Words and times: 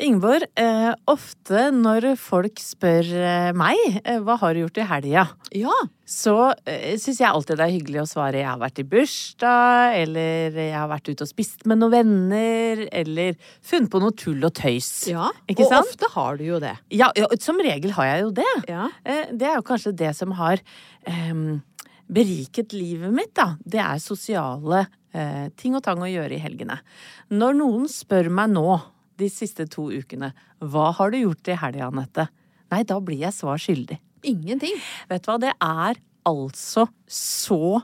Ingeborg, 0.00 0.46
eh, 0.56 0.94
ofte 1.12 1.66
når 1.76 2.14
folk 2.16 2.56
spør 2.64 3.04
eh, 3.12 3.48
meg 3.52 3.76
eh, 4.00 4.16
hva 4.24 4.38
har 4.40 4.54
du 4.56 4.62
gjort 4.62 4.78
i 4.80 4.86
helga, 4.88 5.24
Ja. 5.52 5.74
så 6.08 6.54
eh, 6.64 6.94
syns 6.96 7.18
jeg 7.20 7.28
alltid 7.28 7.58
det 7.60 7.66
er 7.66 7.74
hyggelig 7.74 8.00
å 8.00 8.06
svare 8.08 8.40
jeg 8.40 8.48
har 8.48 8.56
vært 8.62 8.80
i 8.80 8.86
bursdag, 8.88 9.96
eller 10.00 10.56
jeg 10.56 10.72
har 10.72 10.88
vært 10.88 11.10
ute 11.12 11.26
og 11.26 11.28
spist 11.28 11.66
med 11.68 11.82
noen 11.82 11.92
venner, 11.92 12.80
eller 12.88 13.36
funnet 13.60 13.92
på 13.92 14.00
noe 14.00 14.16
tull 14.16 14.40
og 14.48 14.54
tøys. 14.56 14.88
ja. 15.12 15.26
Ikke 15.52 15.66
og 15.66 15.74
sant? 15.74 15.92
ofte 15.92 16.08
har 16.14 16.40
du 16.40 16.46
jo 16.48 16.62
det. 16.64 16.72
Ja, 16.96 17.10
ja, 17.20 17.28
som 17.44 17.60
regel 17.60 17.92
har 17.98 18.08
jeg 18.14 18.24
jo 18.24 18.32
det. 18.40 18.48
Ja. 18.72 18.88
Eh, 19.04 19.26
Det 19.36 19.50
er 19.50 19.60
jo 19.60 19.66
kanskje 19.68 19.92
det 20.00 20.14
som 20.16 20.32
har 20.40 20.64
em, 21.04 21.60
beriket 22.08 22.72
livet 22.72 23.12
mitt, 23.12 23.34
da. 23.36 23.58
Det 23.60 23.84
er 23.84 24.00
sosiale 24.00 24.86
eh, 25.12 25.52
ting 25.60 25.76
og 25.76 25.84
tang 25.84 26.00
å 26.00 26.08
gjøre 26.08 26.32
i 26.40 26.40
helgene. 26.48 26.80
Når 27.28 27.60
noen 27.60 27.86
spør 27.92 28.32
meg 28.32 28.56
nå, 28.56 28.80
de 29.22 29.30
siste 29.32 29.66
to 29.70 29.88
ukene, 29.92 30.32
hva 30.58 30.90
har 30.98 31.12
du 31.12 31.20
gjort 31.22 31.50
i 31.52 31.58
helga, 31.58 31.88
Anette? 31.88 32.28
Nei, 32.72 32.82
da 32.88 32.98
blir 33.04 33.20
jeg 33.20 33.36
svar 33.36 33.60
skyldig. 33.60 33.98
Ingenting. 34.28 34.78
Vet 35.10 35.24
du 35.24 35.30
hva, 35.30 35.38
det 35.42 35.52
er 35.56 35.98
altså 36.28 36.86
så 37.10 37.80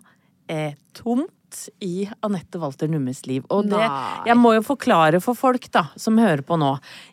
eh, 0.51 0.75
tomt 0.97 1.33
i 1.85 2.09
Anette 2.27 2.61
Walter 2.61 2.89
Nummes 2.91 3.25
liv. 3.29 3.45
Og 3.55 3.67
det, 3.69 3.79
Nei. 3.81 4.29
jeg 4.31 4.39
må 4.39 4.55
jo 4.57 4.65
forklare 4.67 5.21
for 5.25 5.39
folk 5.39 5.69
da, 5.75 5.87
som 5.99 6.19
hører 6.21 6.43
på 6.47 6.59
nå. 6.61 6.71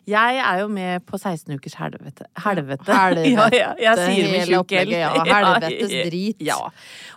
Jeg 0.08 0.40
er 0.42 0.62
jo 0.62 0.68
med 0.72 1.04
på 1.08 1.18
16 1.18 1.56
ukers 1.56 1.76
helvete. 1.80 2.28
Helvete. 2.44 2.90
Helvete, 2.96 3.32
Ja, 3.32 3.48
ja, 3.52 3.70
jeg 3.82 4.02
sier 4.02 4.32
med 4.32 4.50
tjukk 4.52 4.74
L. 4.82 4.94
ja. 5.04 5.12
Helvetes 5.26 5.94
drit. 6.10 6.42
Ja. 6.44 6.58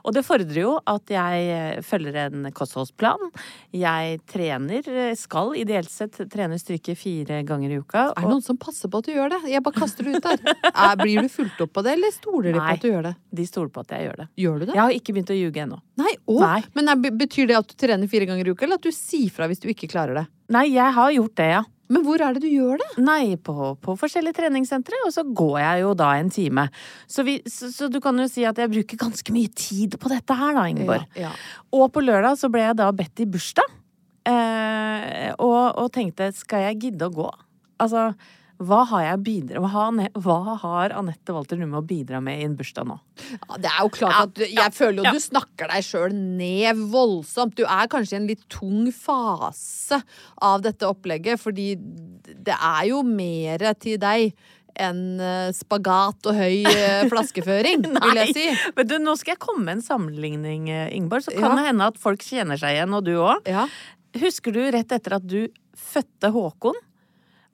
Og 0.04 0.16
det 0.16 0.26
fordrer 0.28 0.62
jo 0.62 0.76
at 0.90 1.14
jeg 1.14 1.50
eh, 1.54 1.82
følger 1.86 2.20
en 2.26 2.50
kostholdsplan. 2.56 3.30
Jeg 3.76 4.20
trener, 4.30 4.88
eh, 4.90 5.14
skal 5.20 5.54
ideelt 5.60 5.92
sett 5.92 6.18
trene 6.32 6.60
styrke 6.62 6.96
fire 7.00 7.42
ganger 7.48 7.76
i 7.76 7.80
uka. 7.82 8.10
Er 8.14 8.26
det 8.26 8.34
noen 8.34 8.46
som 8.46 8.60
passer 8.60 8.92
på 8.92 9.02
at 9.04 9.10
du 9.10 9.14
gjør 9.16 9.34
det? 9.36 9.42
Jeg 9.54 9.64
bare 9.66 9.82
kaster 9.84 10.08
det 10.08 10.18
ut 10.20 10.30
der. 10.30 10.56
Er, 10.80 10.96
blir 11.00 11.26
du 11.26 11.30
fulgt 11.32 11.60
opp 11.64 11.74
på 11.76 11.82
det, 11.86 11.96
eller 11.98 12.14
stoler 12.14 12.54
de 12.56 12.60
på 12.60 12.72
at 12.72 12.84
du 12.84 12.88
gjør 12.90 13.06
det? 13.10 13.14
De 13.36 13.46
stoler 13.48 13.72
på 13.74 13.84
at 13.84 13.94
jeg 13.96 14.08
gjør 14.08 14.20
det. 14.22 14.28
Gjør 14.40 14.60
du 14.60 14.66
det? 14.66 14.74
Jeg 14.76 14.82
har 14.82 14.96
ikke 14.96 15.16
begynt 15.16 15.34
å 15.34 15.38
ljuge 15.38 15.64
ennå. 15.66 15.80
Nei, 16.00 16.14
å, 16.30 16.38
Nei. 16.40 16.60
Men 16.78 16.88
betyr 17.20 17.50
det 17.50 17.58
at 17.60 17.68
du 17.70 17.76
trener 17.80 18.10
fire 18.12 18.28
ganger 18.30 18.48
i 18.48 18.54
uka, 18.54 18.66
eller 18.66 18.80
at 18.80 18.88
du 18.88 18.96
sier 18.96 19.30
fra 19.34 19.50
hvis 19.50 19.62
du 19.64 19.70
ikke 19.72 19.90
klarer 19.92 20.22
det? 20.22 20.26
Nei, 20.56 20.70
jeg 20.74 20.96
har 20.96 21.12
gjort 21.16 21.36
det, 21.40 21.50
ja. 21.58 21.66
Men 21.90 22.04
hvor 22.06 22.22
er 22.22 22.36
det 22.36 22.44
du 22.44 22.52
gjør 22.52 22.78
det? 22.78 22.88
Nei, 23.02 23.34
på, 23.42 23.72
på 23.82 23.96
forskjellige 23.98 24.38
treningssentre, 24.38 24.98
og 25.08 25.14
så 25.14 25.24
går 25.26 25.56
jeg 25.64 25.82
jo 25.82 25.94
da 25.98 26.10
en 26.20 26.30
time. 26.34 26.68
Så, 27.10 27.26
vi, 27.26 27.40
så, 27.50 27.72
så 27.74 27.90
du 27.90 27.98
kan 28.04 28.18
jo 28.22 28.28
si 28.30 28.46
at 28.46 28.62
jeg 28.62 28.70
bruker 28.70 29.02
ganske 29.02 29.34
mye 29.34 29.50
tid 29.58 29.98
på 30.02 30.12
dette 30.12 30.38
her, 30.38 30.54
da, 30.58 30.68
Ingeborg. 30.70 31.08
Ja, 31.18 31.32
ja. 31.32 31.34
Og 31.74 31.90
på 31.96 32.04
lørdag 32.06 32.38
så 32.38 32.52
ble 32.54 32.68
jeg 32.68 32.78
da 32.78 32.92
bedt 32.94 33.26
i 33.26 33.30
bursdag, 33.34 33.74
eh, 34.30 35.32
og, 35.42 35.64
og 35.82 35.90
tenkte 35.96 36.30
skal 36.38 36.68
jeg 36.68 36.82
gidde 36.86 37.10
å 37.10 37.16
gå? 37.24 37.32
Altså, 37.82 38.12
hva 38.60 38.82
har 38.90 39.04
jeg 39.06 39.20
bidra, 39.24 39.62
hva 39.64 39.70
har, 39.72 40.00
hva 40.20 40.56
har 40.60 40.94
Anette 41.00 41.32
Walter 41.32 41.56
Numme 41.62 41.80
å 41.80 41.86
bidra 41.88 42.20
med 42.24 42.42
i 42.42 42.44
en 42.44 42.58
bursdag 42.60 42.90
nå? 42.90 42.98
Ja, 43.32 43.58
det 43.64 43.70
er 43.72 43.80
jo 43.86 43.92
klart 43.96 44.18
at 44.26 44.34
du, 44.36 44.44
Jeg 44.44 44.58
ja, 44.58 44.66
føler 44.76 45.00
jo 45.00 45.06
ja. 45.08 45.14
du 45.16 45.24
snakker 45.24 45.72
deg 45.72 45.86
sjøl 45.88 46.16
ned 46.18 46.82
voldsomt. 46.92 47.56
Du 47.56 47.64
er 47.64 47.88
kanskje 47.92 48.18
i 48.18 48.20
en 48.20 48.28
litt 48.28 48.44
tung 48.52 48.90
fase 48.96 50.02
av 50.44 50.64
dette 50.66 50.88
opplegget, 50.90 51.40
fordi 51.40 51.70
det 51.80 52.56
er 52.58 52.90
jo 52.92 53.00
mer 53.08 53.64
til 53.80 53.96
deg 54.02 54.34
enn 54.80 55.00
eh, 55.20 55.50
spagat 55.56 56.28
og 56.30 56.38
høy 56.40 56.62
eh, 56.70 57.06
flaskeføring, 57.12 57.88
vil 57.96 58.20
jeg 58.22 58.36
si. 58.36 58.46
Men 58.78 58.88
du, 58.92 58.98
nå 59.04 59.16
skal 59.20 59.34
jeg 59.38 59.42
komme 59.44 59.66
med 59.68 59.80
en 59.80 59.86
sammenligning, 59.88 60.70
eh, 60.72 60.92
Ingeborg. 60.96 61.26
Så 61.26 61.34
kan 61.36 61.50
Ja. 61.52 61.56
det 61.60 61.66
hende 61.72 61.88
at 61.94 61.98
folk 62.00 62.24
kjenner 62.24 62.60
seg 62.60 62.78
igjen, 62.78 62.94
og 62.96 63.08
du 63.08 63.16
òg. 63.20 63.48
Ja. 63.50 63.66
Husker 64.20 64.56
du 64.56 64.62
rett 64.72 64.92
etter 64.96 65.18
at 65.20 65.26
du 65.28 65.48
fødte 65.80 66.32
Håkon? 66.36 66.78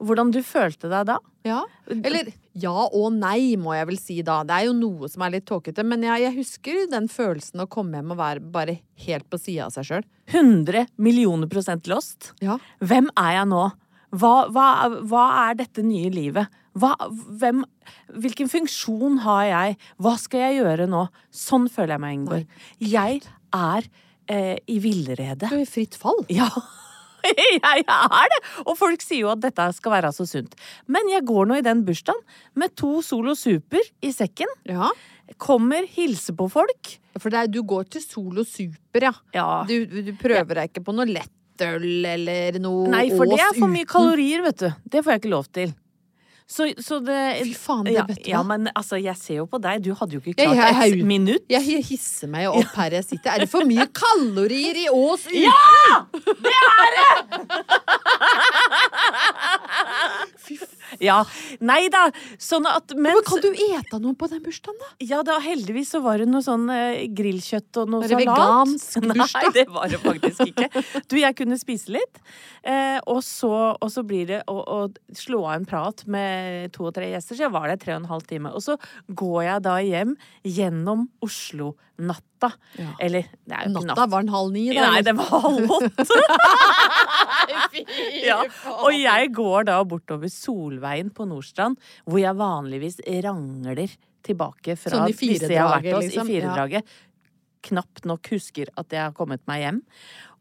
Hvordan 0.02 0.32
du 0.34 0.42
følte 0.44 0.90
deg 0.92 1.06
da? 1.08 1.20
ja. 1.46 1.62
Eller 1.86 2.32
ja 2.56 2.72
og 2.72 3.12
nei, 3.14 3.54
må 3.60 3.74
jeg 3.76 3.88
vel 3.90 3.98
si 4.00 4.16
da. 4.24 4.40
Det 4.46 4.54
er 4.56 4.66
jo 4.68 4.74
noe 4.76 5.08
som 5.12 5.24
er 5.26 5.34
litt 5.36 5.46
tåkete, 5.48 5.84
men 5.86 6.04
jeg, 6.06 6.24
jeg 6.24 6.36
husker 6.38 6.84
den 6.90 7.08
følelsen 7.12 7.62
å 7.62 7.68
komme 7.70 8.00
hjem 8.00 8.14
og 8.14 8.20
være 8.20 8.44
bare 8.54 8.78
helt 9.06 9.28
på 9.30 9.40
sida 9.40 9.68
av 9.68 9.74
seg 9.74 9.88
sjøl. 9.90 10.06
100 10.32 10.86
millioner 11.02 11.50
prosent 11.52 11.88
lost? 11.90 12.32
Ja. 12.44 12.58
Hvem 12.80 13.10
er 13.14 13.34
jeg 13.38 13.50
nå? 13.52 13.66
Hva, 14.16 14.32
hva, 14.54 14.66
hva 15.04 15.26
er 15.46 15.58
dette 15.60 15.84
nye 15.84 16.08
livet? 16.12 16.52
Hva, 16.76 16.94
hvem, 17.40 17.62
hvilken 18.24 18.50
funksjon 18.52 19.20
har 19.24 19.44
jeg? 19.50 19.76
Hva 20.02 20.16
skal 20.20 20.46
jeg 20.46 20.58
gjøre 20.62 20.88
nå? 20.90 21.06
Sånn 21.34 21.68
føler 21.72 21.96
jeg 21.96 22.04
meg, 22.04 22.18
Ingeborg. 22.18 22.58
Jeg 22.80 23.22
er 23.56 23.88
eh, 24.32 24.56
i 24.68 24.80
villrede. 24.82 25.48
Du 25.48 25.56
er 25.56 25.64
i 25.64 25.68
fritt 25.68 25.96
fall. 26.00 26.24
Ja, 26.32 26.48
jeg 27.62 27.84
er 27.86 28.30
det! 28.34 28.40
Og 28.66 28.76
folk 28.78 29.02
sier 29.04 29.24
jo 29.24 29.32
at 29.32 29.40
dette 29.44 29.66
skal 29.76 29.94
være 29.98 30.12
så 30.16 30.26
sunt. 30.28 30.54
Men 30.88 31.08
jeg 31.12 31.24
går 31.28 31.46
nå 31.50 31.58
i 31.60 31.64
den 31.66 31.84
bursdagen 31.86 32.22
med 32.54 32.74
to 32.78 33.00
Solo 33.06 33.34
Super 33.38 33.82
i 34.02 34.12
sekken. 34.14 34.50
Ja. 34.68 34.90
Kommer, 35.42 35.86
hilser 35.90 36.36
på 36.38 36.46
folk. 36.52 36.92
For 37.18 37.34
er, 37.34 37.48
du 37.50 37.62
går 37.66 37.88
til 37.96 38.04
Solo 38.04 38.44
Super, 38.46 39.08
ja. 39.10 39.14
Ja. 39.34 39.48
Du, 39.66 39.74
du 39.86 40.12
prøver 40.20 40.60
deg 40.62 40.70
ikke 40.70 40.84
på 40.86 40.94
noe 40.94 41.08
lettøl 41.08 42.04
eller 42.06 42.60
noe 42.62 42.86
Nei, 42.92 43.08
for 43.16 43.26
det 43.26 43.40
er 43.40 43.56
for 43.56 43.66
mye 43.72 43.82
uten. 43.86 43.90
kalorier, 43.96 44.44
vet 44.46 44.62
du. 44.66 44.70
Det 44.92 45.02
får 45.02 45.16
jeg 45.16 45.22
ikke 45.24 45.32
lov 45.34 45.48
til. 45.56 45.74
Så, 46.46 46.68
så 46.78 47.00
det 47.02 47.16
Fy 47.42 47.54
faen, 47.58 47.80
det 47.88 47.96
ja, 47.96 48.04
vet 48.06 48.20
du 48.22 48.28
ja, 48.30 48.38
men 48.46 48.68
altså, 48.70 49.00
jeg 49.02 49.18
ser 49.18 49.40
jo 49.40 49.48
på 49.50 49.58
deg. 49.64 49.80
Du 49.82 49.88
hadde 49.98 50.14
jo 50.14 50.20
ikke 50.22 50.36
Jeg- 50.44 50.52
klart 50.54 50.76
jeg- 50.84 50.92
et 51.00 51.08
minutt. 51.08 51.42
Jeg 51.50 51.82
hisser 51.88 52.30
meg 52.30 52.44
jo 52.44 52.52
opp 52.60 52.76
her 52.78 52.94
jeg 53.00 53.04
sitter. 53.08 53.32
Er 53.32 53.42
det 53.42 53.48
for 53.50 53.66
mye 53.66 53.88
kalorier 53.90 54.78
i 54.78 54.86
Ås 54.94 55.24
uten? 55.26 55.40
Ja, 55.42 55.96
Nei 61.60 61.88
da. 61.92 62.06
Sånn 62.40 62.66
at 62.68 62.94
mens 62.96 63.18
Men 63.18 63.24
kan 63.26 63.42
du 63.42 63.50
ete 63.52 63.98
noe 64.02 64.16
på 64.18 64.28
den 64.30 64.42
bursdagen, 64.44 64.78
da? 64.80 64.88
ja, 65.04 65.22
da 65.26 65.38
heldigvis 65.42 65.92
så 65.94 66.00
var 66.04 66.20
det 66.22 66.28
noe 66.30 66.44
sånn 66.44 66.68
eh, 66.72 67.06
grillkjøtt 67.16 67.80
og 67.82 67.92
noe 67.92 68.06
det 68.06 68.14
salat. 68.14 68.28
vegansk 68.30 68.96
Nei, 69.16 69.52
det 69.56 69.66
var 69.72 69.90
det 69.92 70.00
faktisk 70.02 70.52
ikke. 70.52 70.68
Du, 71.10 71.16
jeg 71.20 71.38
kunne 71.38 71.58
spise 71.60 71.94
litt. 71.96 72.22
Eh, 72.66 72.98
og, 73.04 73.22
så, 73.26 73.52
og 73.74 73.90
så 73.92 74.04
blir 74.06 74.26
det 74.30 74.42
å, 74.50 74.56
å 74.58 75.16
slå 75.16 75.44
av 75.46 75.60
en 75.60 75.68
prat 75.68 76.04
med 76.10 76.72
to 76.76 76.88
og 76.88 76.94
tre 76.96 77.10
gjester, 77.12 77.38
så 77.38 77.50
var 77.54 77.70
det 77.70 77.80
tre 77.84 77.94
og 77.94 78.02
en 78.02 78.10
halv 78.10 78.26
time. 78.30 78.52
Og 78.56 78.64
så 78.64 78.78
går 79.06 79.40
jeg 79.50 79.66
da 79.66 79.76
hjem 79.84 80.16
gjennom 80.56 81.08
Oslo-natta. 82.46 82.82
Ja. 82.82 82.92
Eller 83.06 83.26
det 83.44 83.54
er 83.54 83.66
jo 83.66 83.72
ikke 83.72 83.86
Natta 83.90 84.06
var 84.12 84.24
den 84.24 84.32
halv 84.34 84.52
ni, 84.54 84.64
da? 84.72 84.90
Nei, 84.90 85.02
det 85.06 85.14
var 85.18 85.30
halv 85.46 85.76
åtte. 85.78 86.06
Ja, 88.26 88.40
og 88.72 88.94
jeg 88.96 89.30
går 89.36 89.66
da 89.68 89.76
bortover 89.86 90.30
Solveien 90.32 91.10
på 91.14 91.26
Nordstrand, 91.28 91.76
hvor 92.08 92.18
jeg 92.18 92.38
vanligvis 92.38 92.98
rangler 93.24 93.92
tilbake 94.26 94.76
fra 94.80 95.02
Sånn 95.02 95.12
disse 95.12 95.50
jeg 95.50 95.60
har 95.60 95.76
vært 95.76 95.92
hos 95.94 96.08
liksom, 96.08 96.30
i 96.32 96.40
ja. 96.40 96.82
Knapt 97.66 98.06
nok 98.06 98.30
husker 98.30 98.70
at 98.78 98.94
jeg 98.94 99.02
har 99.02 99.14
kommet 99.16 99.42
meg 99.50 99.62
hjem. 99.64 99.82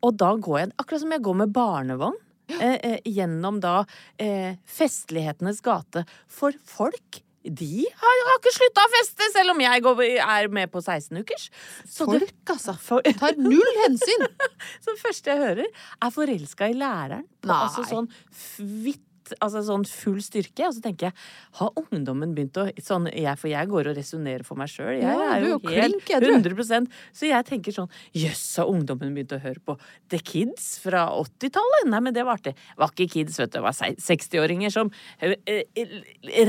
Og 0.05 0.17
da 0.17 0.31
går 0.37 0.59
jeg, 0.61 0.71
akkurat 0.81 1.03
som 1.03 1.13
jeg 1.15 1.23
går 1.25 1.37
med 1.41 1.53
barnevogn, 1.53 2.17
eh, 2.59 2.75
eh, 2.75 2.97
gjennom 3.09 3.59
da 3.63 3.79
eh, 4.21 4.57
festlighetenes 4.69 5.61
gate. 5.65 6.05
For 6.29 6.55
folk 6.69 7.21
de 7.45 7.85
har, 8.01 8.21
har 8.29 8.37
ikke 8.39 8.53
slutta 8.55 8.83
å 8.87 8.91
feste, 8.95 9.27
selv 9.35 9.53
om 9.53 9.59
jeg 9.61 9.83
går, 9.85 10.01
er 10.25 10.47
med 10.49 10.71
på 10.73 10.81
16-ukers. 10.81 11.49
Så 11.85 12.07
det- 12.11 12.21
Folk, 12.25 12.53
altså. 12.55 12.77
For- 12.81 13.01
Tar 13.19 13.37
null 13.37 13.71
hensyn. 13.83 14.25
Så 14.83 14.93
det 14.95 15.01
første 15.03 15.31
jeg 15.35 15.43
hører, 15.43 15.67
er 16.01 16.15
forelska 16.15 16.69
i 16.71 16.77
læreren. 16.79 17.27
På, 17.45 17.53
altså 17.53 17.85
sånn 17.89 18.09
hvitt 18.59 19.03
Altså 19.39 19.61
sånn 19.65 19.85
full 19.89 20.19
styrke. 20.23 20.67
Og 20.67 20.75
så 20.77 20.83
tenker 20.83 21.09
jeg, 21.09 21.15
har 21.59 21.71
ungdommen 21.79 22.35
begynt 22.35 22.57
å 22.61 22.67
sånn, 22.83 23.09
jeg, 23.11 23.37
For 23.41 23.49
jeg 23.51 23.69
går 23.71 23.91
og 23.91 23.97
resonnerer 23.97 24.45
for 24.47 24.59
meg 24.59 24.71
sjøl. 24.71 24.93
Jeg 24.99 25.03
Ja, 25.05 25.31
er 25.35 25.45
jo 25.45 25.55
jo 25.55 25.73
helt 25.73 26.01
klink 26.05 26.55
100% 26.55 26.91
Så 27.15 27.29
jeg 27.29 27.47
tenker 27.47 27.75
sånn 27.75 27.89
Jøss, 28.15 28.43
har 28.61 28.69
ungdommen 28.71 29.13
begynt 29.15 29.35
å 29.35 29.41
høre 29.41 29.61
på 29.65 29.77
The 30.11 30.19
Kids 30.19 30.67
fra 30.83 31.07
80-tallet? 31.15 31.89
Nei, 31.91 32.01
men 32.05 32.15
det 32.15 32.25
var 32.25 32.39
artig. 32.39 32.55
Var 32.77 32.93
ikke 32.93 33.09
kids, 33.15 33.39
vet 33.39 33.51
du. 33.53 33.59
Det 33.59 33.63
var 33.65 33.75
60-åringer 33.75 34.73
som 34.73 34.91
eh, 35.19 35.35
eh, 35.45 35.95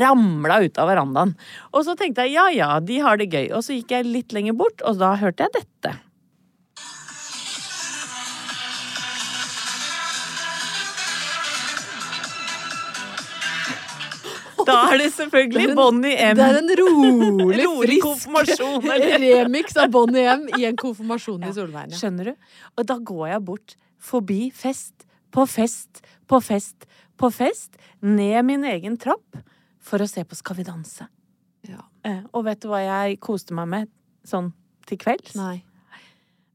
ramla 0.01 0.61
ut 0.65 0.79
av 0.83 0.91
verandaen. 0.91 1.37
Og 1.73 1.87
så 1.87 1.97
tenkte 1.99 2.27
jeg 2.27 2.37
ja 2.37 2.49
ja, 2.55 2.71
de 2.81 2.99
har 3.05 3.21
det 3.21 3.31
gøy. 3.33 3.51
Og 3.57 3.65
så 3.65 3.77
gikk 3.77 3.95
jeg 3.97 4.09
litt 4.09 4.35
lenger 4.37 4.57
bort, 4.59 4.83
og 4.87 4.99
da 5.01 5.15
hørte 5.21 5.47
jeg 5.47 5.57
dette. 5.61 5.97
Da 14.67 14.77
er 14.93 14.99
det 15.03 15.09
selvfølgelig 15.15 15.75
Bonnie 15.79 16.17
M. 16.17 16.37
Det 16.39 16.47
er 16.47 16.59
en 16.61 16.73
rolig, 16.81 17.59
Rolig 17.65 17.99
konfirmasjon, 18.03 18.87
remix 19.25 19.77
av 19.81 19.91
Bonnie 19.95 20.27
M 20.33 20.47
i 20.59 20.67
en 20.69 20.77
konfirmasjon 20.81 21.47
i 21.49 21.53
Solveien. 21.57 21.95
Ja. 21.95 22.01
Skjønner 22.03 22.33
du? 22.33 22.49
Og 22.77 22.89
da 22.91 22.99
går 23.13 23.27
jeg 23.33 23.45
bort 23.49 23.77
forbi 24.03 24.41
fest 24.55 25.07
på 25.35 25.47
fest 25.51 26.03
på 26.27 26.41
fest 26.43 26.87
på 27.17 27.31
fest, 27.33 27.79
ned 28.05 28.43
min 28.45 28.65
egen 28.69 28.99
trapp, 29.01 29.39
for 29.81 30.03
å 30.05 30.09
se 30.11 30.21
på 30.29 30.37
Skal 30.37 30.59
vi 30.59 30.65
danse. 30.69 31.07
Ja. 31.65 31.81
Eh, 32.05 32.19
Og 32.37 32.45
vet 32.45 32.61
du 32.61 32.69
hva 32.69 32.83
jeg 32.85 33.17
koste 33.25 33.55
meg 33.57 33.71
med 33.73 33.89
sånn 34.27 34.51
til 34.87 34.99
kvelds? 35.01 35.33
Nei. 35.39 35.63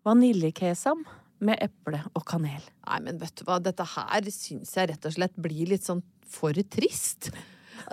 Vaniljekesam 0.06 1.02
med 1.42 1.58
eple 1.66 2.04
og 2.14 2.24
kanel. 2.30 2.62
Nei, 2.86 3.00
men 3.08 3.18
vet 3.22 3.34
du 3.40 3.46
hva, 3.48 3.58
dette 3.64 3.86
her 3.96 4.30
syns 4.34 4.76
jeg 4.78 4.92
rett 4.92 5.08
og 5.10 5.16
slett 5.16 5.34
blir 5.42 5.70
litt 5.74 5.86
sånn 5.88 6.04
for 6.32 6.54
trist. 6.74 7.32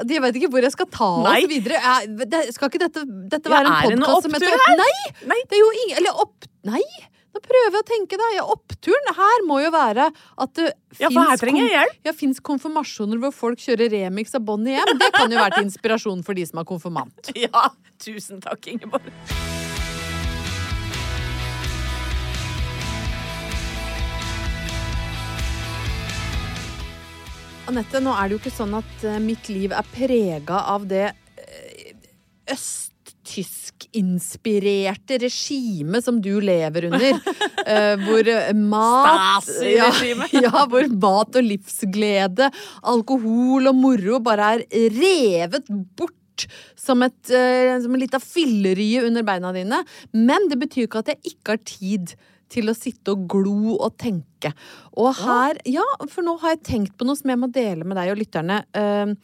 Jeg 0.07 0.23
vet 0.25 0.39
ikke 0.41 0.51
hvor 0.53 0.65
jeg 0.65 0.75
skal 0.75 0.89
ta 0.95 1.11
Nei. 1.25 1.37
oss 1.43 1.51
videre. 1.51 1.83
Jeg, 1.83 2.17
det, 2.31 2.43
skal 2.55 2.71
ikke 2.71 2.83
dette, 2.87 3.05
dette 3.35 3.53
være 3.53 3.69
ja, 3.69 3.93
en 3.93 4.03
podkast 4.05 4.29
som 4.29 4.37
heter? 4.39 4.67
Nei! 4.79 4.91
Nei. 5.35 5.39
Det 5.49 5.59
er 5.59 5.65
jo 5.65 5.71
ingen 5.85 6.03
Eller 6.03 6.21
opp... 6.25 6.51
Nei! 6.69 6.85
Nå 7.29 7.43
prøver 7.45 7.69
jeg 7.77 7.83
å 7.83 7.87
tenke, 7.87 8.19
da. 8.19 8.29
Ja, 8.35 8.45
oppturen 8.51 9.13
her 9.19 9.45
må 9.47 9.61
jo 9.63 9.69
være 9.75 10.09
at 10.09 10.55
det 10.59 10.71
Ja, 10.99 11.11
fins 12.17 12.41
kon- 12.41 12.57
konfirmasjoner 12.57 13.21
hvor 13.23 13.35
folk 13.37 13.63
kjører 13.63 13.93
remix 13.93 14.35
av 14.39 14.47
Bonnie 14.49 14.79
hjem. 14.79 14.97
Det 14.99 15.13
kan 15.15 15.31
jo 15.31 15.39
være 15.39 15.61
til 15.61 15.69
inspirasjon 15.69 16.25
for 16.27 16.39
de 16.39 16.49
som 16.49 16.65
er 16.65 16.69
konfirmant. 16.73 17.33
Ja, 17.45 17.69
tusen 18.03 18.43
takk, 18.43 18.67
Ingeborg. 18.73 19.13
Anette, 27.69 28.01
nå 28.01 28.15
er 28.17 28.25
det 28.25 28.33
jo 28.33 28.39
ikke 28.41 28.55
sånn 28.55 28.71
at 28.79 29.03
eh, 29.05 29.19
mitt 29.21 29.51
liv 29.53 29.73
er 29.77 29.85
prega 29.93 30.63
av 30.73 30.87
det 30.89 31.13
eh, 31.13 31.93
østtysk-inspirerte 32.55 35.19
regimet 35.21 36.01
som 36.07 36.23
du 36.25 36.41
lever 36.41 36.89
under. 36.89 37.13
eh, 37.69 38.01
hvor 38.07 38.25
mat. 38.57 39.45
Ja, 39.69 39.93
ja, 40.47 40.65
hvor 40.71 40.89
mat 40.95 41.37
og 41.37 41.45
livsglede, 41.45 42.49
alkohol 42.89 43.69
og 43.69 43.77
moro 43.77 44.17
bare 44.25 44.65
er 44.65 44.89
revet 44.97 45.69
bort. 45.69 46.17
Som, 46.79 47.03
et, 47.03 47.19
som 47.27 47.91
en 47.91 47.99
lita 47.99 48.23
fillerye 48.23 49.03
under 49.09 49.27
beina 49.27 49.51
dine. 49.57 49.83
Men 50.15 50.47
det 50.47 50.55
betyr 50.61 50.87
ikke 50.87 51.03
at 51.03 51.11
jeg 51.11 51.19
ikke 51.33 51.51
har 51.51 51.59
tid 51.67 52.15
til 52.53 52.71
å 52.71 52.77
sitte 52.77 53.15
og 53.15 53.27
glo 53.31 53.77
og 53.77 53.97
tenke. 54.01 54.53
Og 54.99 55.13
her, 55.21 55.61
ja, 55.69 55.85
for 56.09 56.27
nå 56.27 56.39
har 56.43 56.57
jeg 56.57 56.65
tenkt 56.71 56.97
på 56.99 57.09
noe 57.09 57.19
som 57.19 57.31
jeg 57.33 57.41
må 57.41 57.51
dele 57.53 57.87
med 57.87 57.99
deg 58.01 58.15
og 58.15 58.21
lytterne. 58.21 58.63
eh, 58.75 59.15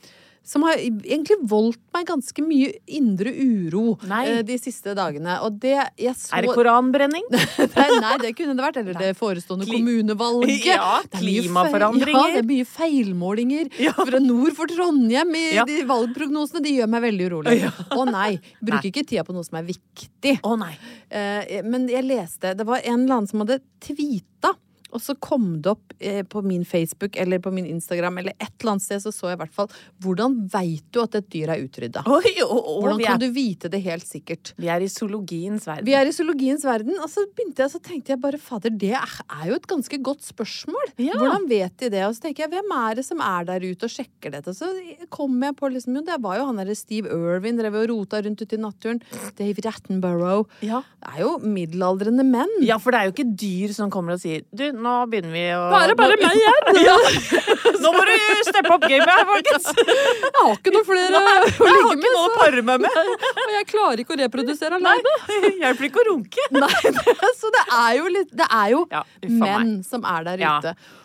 som 0.45 0.63
har 0.67 0.77
egentlig 0.77 1.39
voldt 1.49 1.81
meg 1.97 2.05
ganske 2.11 2.43
mye 2.45 2.75
indre 2.99 3.31
uro 3.33 3.95
Nei. 4.11 4.23
eh, 4.29 4.43
de 4.45 4.59
siste 4.61 4.93
dagene. 4.97 5.39
Og 5.47 5.57
det 5.63 5.73
jeg 5.97 6.13
så 6.21 6.35
Er 6.37 6.45
det 6.45 6.53
koranbrenning? 6.53 7.25
Nei, 7.33 7.87
nei, 8.03 8.13
det 8.21 8.35
kunne 8.37 8.53
det 8.59 8.65
vært. 8.67 8.77
Eller 8.83 8.99
det 9.01 9.13
forestående 9.17 9.65
Kli- 9.65 9.79
kommunevalget. 9.81 10.67
Ja, 10.69 10.99
er 11.01 11.09
klimaforandringer. 11.17 12.13
Ja, 12.13 12.27
det 12.37 12.43
er 12.45 12.49
mye 12.51 12.67
feilmålinger 12.69 13.71
fra 13.97 14.21
nord 14.21 14.53
for 14.59 14.71
Trondheim 14.71 15.33
i 15.39 15.45
Ja. 15.57 15.65
de 15.69 15.81
valgprognosene. 15.89 16.63
De 16.65 16.75
gjør 16.77 16.91
meg 16.93 17.07
veldig 17.09 17.31
urolig. 17.31 17.57
Ja. 17.65 17.73
Å 17.97 18.05
nei, 18.11 18.35
bruker 18.61 18.91
ikke 18.93 19.07
tida 19.09 19.25
på 19.25 19.33
noe 19.37 19.47
som 19.49 19.59
er 19.63 19.67
viktig. 19.73 20.37
Å 20.45 20.59
nei. 20.61 20.75
Eh, 21.09 21.63
men 21.65 21.89
jeg 21.89 22.05
leste 22.05 22.55
Det 22.59 22.67
var 22.69 22.83
en 22.85 23.05
eller 23.05 23.17
annen 23.21 23.31
som 23.31 23.41
hadde 23.45 23.61
tweeta. 23.81 24.55
Og 24.95 25.03
så 25.03 25.17
kom 25.23 25.59
det 25.63 25.73
opp 25.75 25.95
eh, 25.99 26.23
på 26.27 26.43
min 26.47 26.65
Facebook 26.65 27.19
eller 27.21 27.43
på 27.43 27.53
min 27.55 27.67
Instagram 27.67 28.21
eller 28.23 28.37
et 28.39 28.53
eller 28.61 28.75
annet 28.75 28.87
sted, 28.87 29.03
så 29.03 29.13
så 29.15 29.31
jeg 29.33 29.39
i 29.39 29.43
hvert 29.43 29.55
fall 29.55 29.71
Hvordan 30.05 30.37
veit 30.53 30.85
du 30.95 31.01
at 31.03 31.17
et 31.19 31.29
dyr 31.33 31.53
er 31.55 31.65
utrydda? 31.65 32.05
Oi, 32.17 32.35
og, 32.45 32.55
og, 32.55 32.81
Hvordan 32.85 33.01
vi, 33.01 33.09
kan 33.09 33.19
er, 33.19 33.25
du 33.25 33.35
vite 33.35 33.71
det 33.73 33.83
helt 33.85 34.07
sikkert? 34.09 34.55
vi 34.61 34.71
er 34.71 34.85
i 34.85 34.89
zoologiens 34.91 35.67
verden. 35.67 35.87
Vi 35.87 35.95
er 35.97 36.09
i 36.09 36.13
zoologiens 36.15 36.65
verden, 36.67 36.97
og 37.03 37.11
så 37.11 37.25
begynte 37.35 37.65
jeg, 37.65 37.73
så 37.73 37.81
tenkte 37.83 38.15
jeg 38.15 38.21
bare 38.23 38.39
fader, 38.41 38.73
det 38.81 38.93
er, 38.97 39.15
er 39.41 39.49
jo 39.51 39.59
et 39.59 39.69
ganske 39.71 39.99
godt 40.05 40.25
spørsmål. 40.27 40.93
Ja. 41.03 41.17
Hvordan 41.19 41.49
vet 41.51 41.77
de 41.83 41.91
det? 41.93 42.03
Og 42.07 42.15
så 42.17 42.27
tenker 42.27 42.45
jeg, 42.45 42.53
hvem 42.55 42.75
er 42.77 42.99
det 42.99 43.07
som 43.07 43.23
er 43.25 43.49
der 43.49 43.65
ute 43.65 43.89
og 43.89 43.93
sjekker 43.93 44.35
dette? 44.35 44.55
Så 44.57 44.69
kom 45.15 45.37
jeg 45.43 45.57
på 45.59 45.71
liksom, 45.73 45.99
jo, 45.99 46.05
det 46.07 46.19
var 46.25 46.39
jo 46.39 46.49
han 46.51 46.61
derre 46.61 46.77
Steve 46.79 47.11
Irwin, 47.13 47.59
drev 47.61 47.81
og 47.81 47.89
rota 47.93 48.23
rundt 48.25 48.45
ute 48.45 48.59
i 48.59 48.63
naturen. 48.63 49.03
Dave 49.39 49.67
Rattenborough. 49.67 50.49
Ja. 50.65 50.83
Det 51.03 51.15
er 51.15 51.25
jo 51.25 51.35
middelaldrende 51.43 52.27
menn. 52.27 52.55
ja, 52.65 52.79
for 52.83 52.95
det 52.95 53.01
er 53.01 53.11
jo 53.11 53.17
ikke 53.17 53.31
dyr 53.45 53.75
som 53.77 53.93
kommer 53.93 54.17
og 54.17 54.23
sier 54.23 54.45
Du, 54.55 54.65
nå 54.85 54.95
begynner 55.13 55.33
vi 55.35 55.45
å 55.57 55.63
Nå 55.73 55.79
er 55.81 55.93
det 55.93 55.97
bare 55.99 56.19
meg 56.21 56.39
igjen! 56.39 56.79
ja. 56.89 56.97
Nå 57.85 57.93
må 57.95 58.03
du 58.09 58.13
steppe 58.49 58.73
opp 58.77 58.85
gamet 58.85 59.11
her, 59.11 59.25
folkens! 59.29 59.69
Jeg 59.81 60.35
har 60.39 60.53
ikke 60.57 60.75
noe 60.75 60.87
flere 60.89 61.21
å 61.21 61.23
Jeg 61.25 61.55
har 61.61 61.93
ikke 61.93 62.01
med, 62.01 62.11
noe 62.17 62.27
å 62.27 62.35
pare 62.39 62.65
meg 62.71 62.85
med. 62.85 62.99
og 63.45 63.55
jeg 63.59 63.69
klarer 63.73 64.05
ikke 64.05 64.17
å 64.17 64.21
reprodusere 64.23 64.81
alene. 64.81 65.15
Hjelper 65.63 65.89
ikke 65.91 66.05
å 66.05 66.09
runke. 66.13 66.49
Nei, 66.55 66.73
det, 66.85 67.33
så 67.41 67.53
det 67.55 67.65
er 67.79 67.95
jo 67.99 68.13
litt 68.19 68.37
Det 68.37 68.47
er 68.51 68.69
jo 68.75 68.85
Ja, 68.93 69.03
menn 69.29 69.75
som 69.87 70.05
er 70.09 70.29
der 70.31 70.45
Ja. 70.45 70.59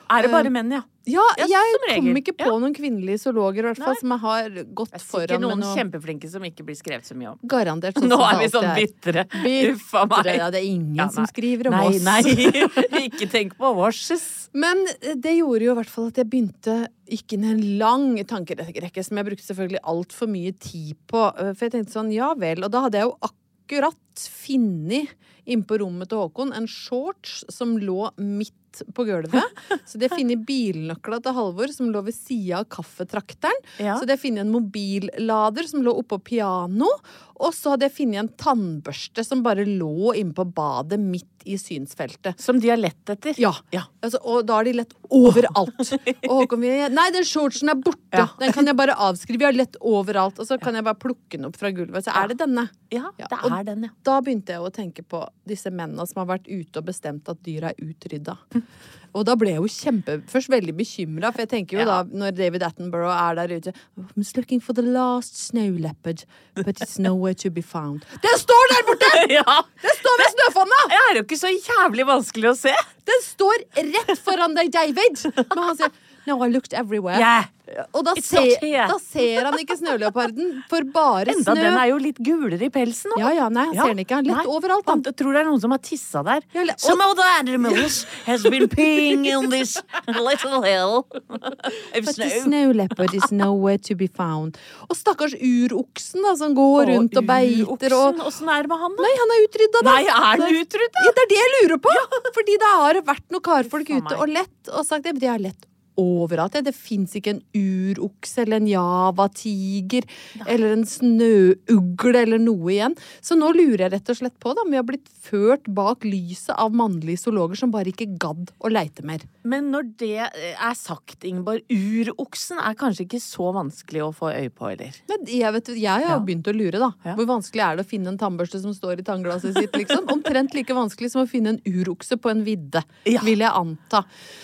Er 0.09 0.25
det 0.25 0.31
bare 0.33 0.49
menn, 0.53 0.71
ja? 0.73 0.81
Ja, 1.09 1.23
jeg 1.39 1.77
kom 1.95 2.17
ikke 2.19 2.33
på 2.37 2.49
noen 2.61 2.73
kvinnelige 2.75 3.21
zoologer, 3.23 3.63
i 3.63 3.67
hvert 3.69 3.81
fall, 3.81 3.95
som 3.97 4.11
jeg 4.13 4.21
har 4.23 4.57
gått 4.77 4.93
er 4.93 5.01
foran 5.01 5.23
sikkert 5.25 5.33
med 5.39 5.45
noen 5.45 5.63
noe 5.63 5.77
kjempeflinke 5.77 6.29
som 6.29 6.45
ikke 6.45 6.65
blir 6.67 6.77
skrevet 6.77 7.07
så 7.07 7.17
mye 7.17 7.31
om. 7.31 7.39
Garantert. 7.49 7.97
Sånn 7.97 8.11
Nå 8.11 8.19
er 8.25 8.37
vi 8.41 8.49
sånn 8.53 8.67
bitre. 8.77 9.25
Uff 9.71 9.95
a 9.97 10.03
meg. 10.09 10.29
Ja, 10.37 10.49
det 10.53 10.61
er 10.61 10.67
ingen 10.67 10.99
Ja, 10.99 11.07
som 11.13 11.25
skriver 11.29 11.71
om 11.71 11.77
nei, 11.77 11.87
oss. 11.89 12.05
Nei, 12.05 12.19
nei. 12.27 13.05
ikke 13.09 13.29
tenk 13.31 13.55
på 13.59 13.73
vårses. 13.77 14.27
Men 14.53 14.83
det 14.99 15.35
gjorde 15.39 15.65
jo 15.69 15.73
i 15.73 15.79
hvert 15.79 15.93
fall 15.93 16.11
at 16.11 16.21
jeg 16.21 16.29
begynte 16.29 16.77
gikk 17.09 17.37
inn 17.37 17.47
i 17.47 17.53
en 17.55 17.65
lang 17.81 18.07
tankerekke 18.29 19.05
som 19.05 19.17
jeg 19.17 19.29
brukte 19.31 19.47
selvfølgelig 19.47 19.83
altfor 19.93 20.29
mye 20.29 20.53
tid 20.61 20.93
på. 21.09 21.25
øh, 21.25 21.53
For 21.55 21.67
jeg 21.67 21.77
tenkte 21.77 21.95
sånn, 21.95 22.13
ja 22.13 22.33
vel. 22.37 22.61
Og 22.65 22.73
da 22.73 22.85
hadde 22.85 23.01
jeg 23.01 23.09
jo 23.09 23.17
akkurat 23.31 24.29
funnet 24.43 25.15
inne 25.49 25.65
på 25.65 25.79
rommet 25.81 26.09
til 26.11 26.21
Håkon 26.21 26.53
en 26.53 26.67
shorts 26.69 27.43
som 27.49 27.77
lå 27.81 28.11
midt 28.21 28.53
på 28.95 29.05
gulvet. 29.07 29.59
Så 29.85 29.97
de 29.97 30.07
har 30.07 30.13
funnet 30.13 30.45
bilnøkla 30.47 31.21
til 31.25 31.35
Halvor 31.37 31.73
som 31.73 31.89
lå 31.93 32.03
ved 32.05 32.15
sida 32.15 32.61
av 32.61 32.69
kaffetrakteren. 32.71 33.65
Ja. 33.81 33.97
Så 33.97 34.07
de 34.07 34.19
jeg 34.19 34.25
funnet 34.27 34.45
en 34.45 34.53
mobillader 34.53 35.67
som 35.69 35.83
lå 35.85 35.95
oppå 36.01 36.19
piano. 36.31 36.91
Og 37.39 37.55
så 37.55 37.73
hadde 37.73 37.87
jeg 37.87 37.95
funnet 38.01 38.19
en 38.19 38.31
tannbørste 38.39 39.23
som 39.23 39.43
bare 39.45 39.63
lå 39.63 40.13
inne 40.19 40.35
på 40.35 40.43
badet 40.43 40.99
midt 40.99 41.27
i 41.47 41.55
synsfeltet. 41.57 42.35
Som 42.41 42.59
de 42.59 42.67
har 42.69 42.79
lett 42.79 43.09
etter. 43.09 43.37
Ja. 43.39 43.53
Ja. 43.71 43.85
Altså, 44.03 44.19
og 44.27 44.43
da 44.47 44.57
har 44.59 44.67
de 44.67 44.73
lett 44.81 44.91
overalt. 45.15 45.79
Og 46.27 46.33
Håkon 46.41 46.59
vil 46.65 46.91
Nei, 46.91 47.07
den 47.15 47.25
shortsen 47.27 47.71
er 47.71 47.79
borte! 47.79 48.11
Ja. 48.11 48.27
Den 48.41 48.51
kan 48.55 48.67
jeg 48.67 48.75
bare 48.75 48.97
avskrive. 49.07 49.45
Jeg 49.45 49.53
har 49.53 49.57
lett 49.57 49.79
overalt. 49.79 50.41
Og 50.41 50.49
så 50.49 50.59
kan 50.59 50.75
jeg 50.75 50.85
bare 50.87 50.99
plukke 50.99 51.37
den 51.37 51.47
opp 51.47 51.55
fra 51.59 51.71
gulvet. 51.71 52.03
Så 52.05 52.11
er 52.11 52.33
det 52.33 52.41
denne. 52.43 52.67
Ja, 52.91 53.13
det 53.15 53.29
er 53.31 53.63
den, 53.71 53.87
ja. 53.87 53.93
Da 54.03 54.19
begynte 54.25 54.57
jeg 54.57 54.65
å 54.65 54.73
tenke 54.75 55.05
på 55.07 55.23
disse 55.47 55.71
mennene 55.71 56.03
som 56.09 56.23
har 56.25 56.33
vært 56.35 56.49
ute 56.49 56.81
og 56.81 56.89
bestemt 56.91 57.31
at 57.31 57.39
dyr 57.45 57.69
er 57.71 57.79
utrydda. 57.79 58.35
Og 59.17 59.23
da 59.25 59.33
ble 59.33 59.49
jeg 59.55 59.57
jo 59.57 59.69
kjempe 59.73 60.19
Først 60.29 60.51
veldig 60.53 60.73
bekymra, 60.77 61.31
for 61.33 61.41
jeg 61.41 61.49
tenker 61.49 61.79
jo 61.79 61.81
Ja. 61.81 61.85
da, 62.03 62.17
når 62.21 62.35
David 62.37 62.61
Attenborough 62.67 63.09
er 63.09 63.39
der 63.39 63.55
ute 63.57 63.71
I'm 63.97 64.25
looking 64.37 64.61
for 64.61 64.73
the 64.77 64.83
last 64.85 65.33
snow 65.47 65.71
leopard, 65.71 66.25
but 66.55 66.77
it's 66.79 66.99
nowhere 67.01 67.33
to 67.33 67.49
be 67.49 67.63
found. 67.63 68.05
Den 68.21 68.37
står 68.37 68.69
der 68.73 68.85
borte! 68.85 69.09
ja. 69.39 69.57
Den 69.81 69.95
står 69.97 70.21
ved 70.21 70.29
snøfonna! 70.35 70.81
Det 70.93 70.99
er 71.07 71.15
jo 71.17 71.23
ikke 71.25 71.39
så 71.41 71.49
jævlig 71.55 72.05
vanskelig 72.05 72.51
å 72.51 72.55
se. 72.59 72.75
Den 73.09 73.25
står 73.25 73.65
rett 73.79 74.13
foran 74.21 74.53
deg, 74.59 74.69
David! 74.77 75.25
Men 75.55 75.63
han 75.71 75.81
sier 75.81 75.91
No, 76.27 76.35
I 76.45 76.49
looked 76.53 76.73
everywhere. 76.77 77.17
Yeah. 77.17 77.45
Og 77.93 78.05
da, 78.05 78.13
se, 78.23 78.41
da 78.61 78.97
ser 79.01 79.47
han 79.47 79.57
ikke 79.61 79.77
snøleoparden, 79.79 80.51
for 80.71 80.85
bare 80.93 81.33
Enda 81.33 81.53
snø. 81.53 81.61
den 81.61 81.77
er 81.79 81.89
jo 81.91 81.99
litt 82.01 82.19
gulere 82.23 82.67
i 82.67 82.71
pelsen 82.73 83.13
nå. 83.13 83.19
Ja, 83.21 83.31
ja, 83.37 83.47
nei, 83.53 83.67
ja. 83.75 83.83
ser 83.85 83.93
den 83.93 84.03
ikke. 84.03 84.19
Han 84.19 84.29
lett 84.29 84.41
Nei. 84.41 84.45
overalt, 84.57 84.87
han. 84.89 85.03
Jeg 85.05 85.17
tror 85.21 85.35
det 85.35 85.41
er 85.43 85.47
noen 85.49 85.61
som 85.63 85.75
har 85.75 85.81
tissa 85.85 86.23
der. 86.25 86.45
Ja, 86.55 86.65
og... 86.65 86.73
Some 86.81 87.05
other 87.05 87.27
animals 87.37 88.01
has 88.25 88.43
been 88.43 88.67
peeing 88.71 89.25
in 89.29 89.49
this 89.53 89.77
little 90.07 90.61
hill 90.65 91.05
of 91.29 92.05
But 92.05 92.15
snow. 92.15 92.29
snow 92.43 92.73
leopard 92.73 93.13
is 93.15 93.31
nowhere 93.31 93.77
to 93.89 93.95
be 93.99 94.07
found. 94.07 94.59
Og 94.89 94.97
stakkars 94.97 95.35
uroksen 95.37 96.25
da, 96.25 96.35
som 96.39 96.55
går 96.57 96.93
rundt 96.93 97.17
og 97.19 97.29
beiter 97.29 97.95
og 97.95 98.21
Åssen 98.29 98.49
er 98.51 98.65
det 98.65 98.71
med 98.71 98.81
han, 98.81 98.95
da? 98.97 99.05
Nei, 99.05 99.13
han 99.21 99.33
er 99.33 99.45
utrydda, 99.45 99.81
da. 99.85 99.93
Nei, 99.93 100.03
er 100.09 100.43
han 100.43 100.59
utrydda? 100.59 101.05
Ja, 101.05 101.13
det 101.15 101.23
er 101.23 101.31
det 101.31 101.39
jeg 101.39 101.55
lurer 101.55 101.81
på! 101.83 101.95
Fordi 102.35 102.59
det 102.61 102.75
har 102.75 103.01
vært 103.07 103.25
noen 103.33 103.45
karfolk 103.45 103.91
ute 103.95 104.19
og 104.19 104.31
lett 104.31 104.71
og 104.73 104.85
sagt 104.87 105.07
det, 105.07 105.15
de 105.21 105.29
har 105.29 105.41
lett 105.41 105.65
overalt. 105.99 106.57
Det 106.65 106.73
fins 106.75 107.13
ikke 107.19 107.35
en 107.35 107.43
urokse 107.55 108.43
eller 108.45 108.59
en 108.61 108.69
javatiger 108.71 110.07
eller 110.47 110.73
en 110.77 110.85
snøugle 110.87 112.23
eller 112.23 112.41
noe 112.41 112.71
igjen. 112.73 112.95
Så 113.23 113.37
nå 113.39 113.51
lurer 113.55 113.85
jeg 113.87 113.93
rett 113.97 114.11
og 114.13 114.19
slett 114.21 114.37
på 114.41 114.53
da, 114.55 114.63
om 114.65 114.71
vi 114.73 114.79
har 114.79 114.87
blitt 114.87 115.07
ført 115.29 115.67
bak 115.75 116.05
lyset 116.07 116.55
av 116.55 116.73
mannlige 116.75 117.21
zoologer 117.21 117.59
som 117.59 117.71
bare 117.73 117.91
ikke 117.91 118.07
gadd 118.21 118.51
å 118.65 118.71
leite 118.71 119.03
mer. 119.05 119.23
Men 119.49 119.69
når 119.73 119.91
det 119.99 120.13
er 120.25 120.75
sagt, 120.77 121.23
Ingeborg, 121.27 121.63
uroksen 121.69 122.59
er 122.63 122.77
kanskje 122.79 123.05
ikke 123.05 123.21
så 123.23 123.49
vanskelig 123.55 124.03
å 124.07 124.11
få 124.15 124.31
øye 124.33 124.49
på, 124.53 124.71
eller? 124.73 124.95
Men 125.09 125.25
jeg, 125.29 125.53
vet, 125.55 125.71
jeg 125.75 125.89
har 125.89 126.07
Ja. 126.09 126.19
begynt 126.23 126.47
å 126.49 126.53
lure, 126.55 126.79
da. 126.81 126.91
Ja. 127.05 127.15
Hvor 127.17 127.27
vanskelig 127.29 127.63
er 127.65 127.75
det 127.79 127.85
å 127.85 127.89
finne 127.89 128.07
en 128.13 128.17
tannbørste 128.17 128.61
som 128.63 128.73
står 128.73 128.99
i 129.01 129.05
tannglasset 129.07 129.53
sitt, 129.57 129.73
liksom? 129.77 130.07
Omtrent 130.15 130.53
like 130.57 130.73
vanskelig 130.73 131.11
som 131.13 131.23
å 131.25 131.29
finne 131.29 131.55
en 131.55 131.61
urokse 131.67 132.17
på 132.17 132.31
en 132.31 132.43
vidde, 132.45 132.83
Ja. 133.05 133.21
vil 133.25 133.39
jeg 133.43 133.51
anta. 133.53 134.03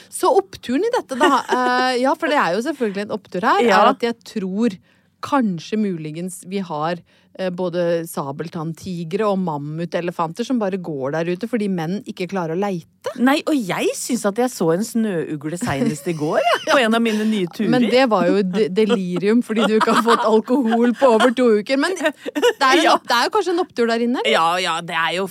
Så 0.09 0.29
oppturen 0.35 0.83
i 0.85 0.91
dette, 0.95 1.17
da 1.19 1.41
eh, 1.49 2.01
Ja, 2.03 2.13
for 2.15 2.27
det 2.31 2.37
er 2.41 2.55
jo 2.57 2.63
selvfølgelig 2.65 3.05
en 3.07 3.15
opptur 3.19 3.41
her, 3.45 3.61
Ja. 3.65 3.81
er 3.83 3.93
at 3.95 4.01
jeg 4.01 4.15
tror 4.23 4.77
kanskje 5.25 5.77
muligens 5.81 6.43
vi 6.45 6.59
har 6.61 6.99
uh, 7.39 7.49
både 7.49 8.05
sabeltanntigre 8.05 9.25
og 9.25 9.39
mammutelefanter 9.41 10.45
som 10.45 10.59
bare 10.61 10.77
går 10.77 11.15
der 11.15 11.31
ute 11.33 11.47
fordi 11.49 11.65
menn 11.71 12.03
ikke 12.05 12.27
klarer 12.29 12.53
å 12.53 12.59
leite. 12.61 12.91
Nei, 13.17 13.39
og 13.47 13.55
jeg 13.57 13.89
syns 13.97 14.25
at 14.29 14.37
jeg 14.37 14.51
så 14.53 14.67
en 14.75 14.83
snøugle 14.85 15.57
seinest 15.57 16.05
i 16.11 16.13
går, 16.13 16.37
ja, 16.45 16.59
på 16.69 16.77
en 16.83 16.93
av 16.93 17.01
mine 17.01 17.25
nye 17.25 17.47
turer. 17.55 17.71
Men 17.73 17.87
det 17.89 18.05
var 18.11 18.27
jo 18.29 18.43
de- 18.43 18.67
delirium 18.69 19.41
fordi 19.41 19.65
du 19.71 19.75
ikke 19.79 19.95
har 19.97 20.05
fått 20.05 20.27
alkohol 20.29 20.93
på 20.99 21.09
over 21.17 21.33
to 21.33 21.47
uker. 21.57 21.79
Men 21.81 21.95
det 21.97 22.11
er, 22.11 22.77
en, 22.77 22.83
Ja. 22.85 22.97
jo 23.25 23.33
kanskje 23.33 23.55
en 23.55 23.63
opptur 23.65 23.89
der 23.89 24.05
inne? 24.05 24.21
eller? 24.21 24.35
Ja, 24.35 24.47
ja, 24.61 24.77
det 24.85 24.93
er 24.99 25.17
jo 25.17 25.29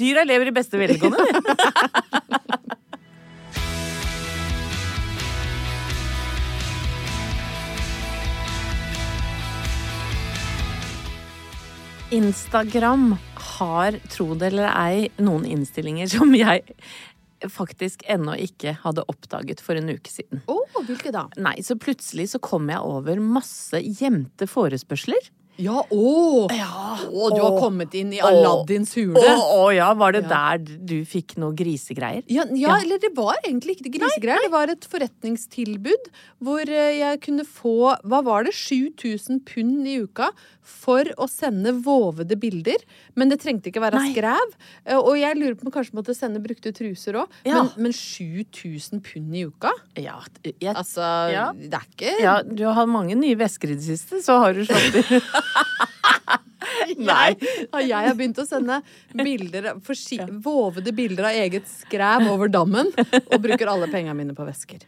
Dyra 0.00 0.24
lever 0.24 0.48
i 0.48 0.56
beste 0.62 0.80
velgående. 0.80 1.18
Instagram 12.10 13.16
har, 13.58 13.98
tro 14.08 14.32
det 14.38 14.52
eller 14.52 14.70
ei, 14.72 15.08
noen 15.20 15.44
innstillinger 15.48 16.08
som 16.10 16.32
jeg 16.36 16.64
faktisk 17.52 18.02
ennå 18.10 18.34
ikke 18.48 18.72
hadde 18.82 19.04
oppdaget 19.12 19.60
for 19.62 19.78
en 19.78 19.92
uke 19.92 20.10
siden. 20.10 20.40
Å, 20.50 20.56
hvilke 20.88 21.12
da? 21.14 21.26
Nei, 21.38 21.58
så 21.62 21.76
plutselig 21.78 22.30
så 22.32 22.40
kom 22.42 22.70
jeg 22.72 22.80
over 22.82 23.20
masse 23.22 23.78
gjemte 23.84 24.48
forespørsler. 24.50 25.28
Ja, 25.58 25.80
å! 25.90 26.46
Å, 26.46 27.22
du 27.34 27.40
har 27.42 27.48
Å. 27.50 27.58
kommet 27.58 27.94
inn 27.98 28.12
i 28.14 28.20
Aladdins 28.22 28.92
hule. 28.94 29.18
Å 29.18 29.46
å 29.56 29.64
ja, 29.74 29.88
var 29.98 30.14
det 30.14 30.20
Ja. 30.28 30.52
der 30.54 30.78
du 30.86 31.00
fikk 31.02 31.34
noe 31.42 31.50
grisegreier? 31.58 32.22
Ja, 32.30 32.44
ja, 32.54 32.76
eller 32.78 33.00
det 33.02 33.10
var 33.16 33.34
egentlig 33.42 33.74
ikke 33.74 33.88
det 33.88 33.94
grisegreier. 33.96 34.44
Det 34.46 34.52
var 34.54 34.70
et 34.70 34.86
forretningstilbud 34.86 36.12
hvor 36.46 36.62
eh, 36.62 37.00
jeg 37.00 37.20
kunne 37.26 37.42
få 37.42 37.74
hva 38.06 38.20
var 38.22 38.46
det, 38.46 38.54
7000 38.54 39.42
pund 39.50 39.82
i 39.90 39.98
uka 40.06 40.30
for 40.68 41.08
å 41.16 41.26
sende 41.30 41.72
vovede 41.84 42.36
bilder. 42.40 42.82
Men 43.18 43.32
det 43.32 43.40
trengte 43.42 43.70
ikke 43.72 43.82
være 43.82 43.98
Nei. 44.02 44.12
skrev. 44.12 44.54
Eh, 44.84 44.96
Og 44.98 45.16
jeg 45.18 45.38
lurer 45.40 45.56
på 45.58 45.66
om 45.66 45.72
kanskje 45.74 45.96
måtte 45.98 46.14
sende 46.16 46.42
brukte 46.44 46.72
truser 46.76 47.18
òg. 47.22 47.38
Ja. 47.48 47.62
Men, 47.64 47.88
men 47.88 47.96
7000 47.96 49.00
pund 49.08 49.34
i 49.34 49.46
uka? 49.48 49.72
Ja, 49.96 50.18
jeg, 50.44 50.74
Altså, 50.76 51.02
Ja. 51.32 51.48
det 51.56 51.72
er 51.74 51.86
ikke 51.88 52.14
ja, 52.22 52.36
du 52.42 52.64
har 52.68 52.74
hatt 52.82 52.88
mange 52.92 53.16
nye 53.18 53.36
vesker 53.40 53.72
i 53.72 53.78
det 53.80 53.86
siste, 53.88 54.20
så 54.24 54.38
har 54.44 54.52
du 54.54 54.64
slått 54.68 55.00
i. 55.02 55.20
Nei. 56.96 57.34
Ja, 57.68 57.80
jeg 57.82 58.08
har 58.08 58.16
begynt 58.16 58.38
å 58.40 58.44
sende 58.46 58.78
bilder, 59.16 59.70
vovede 60.42 60.92
bilder 60.96 61.28
av 61.28 61.36
eget 61.38 61.66
skræv 61.70 62.26
over 62.30 62.50
dammen, 62.52 62.90
og 62.96 63.36
bruker 63.44 63.70
alle 63.70 63.88
pengene 63.90 64.16
mine 64.16 64.34
på 64.36 64.46
vesker. 64.46 64.82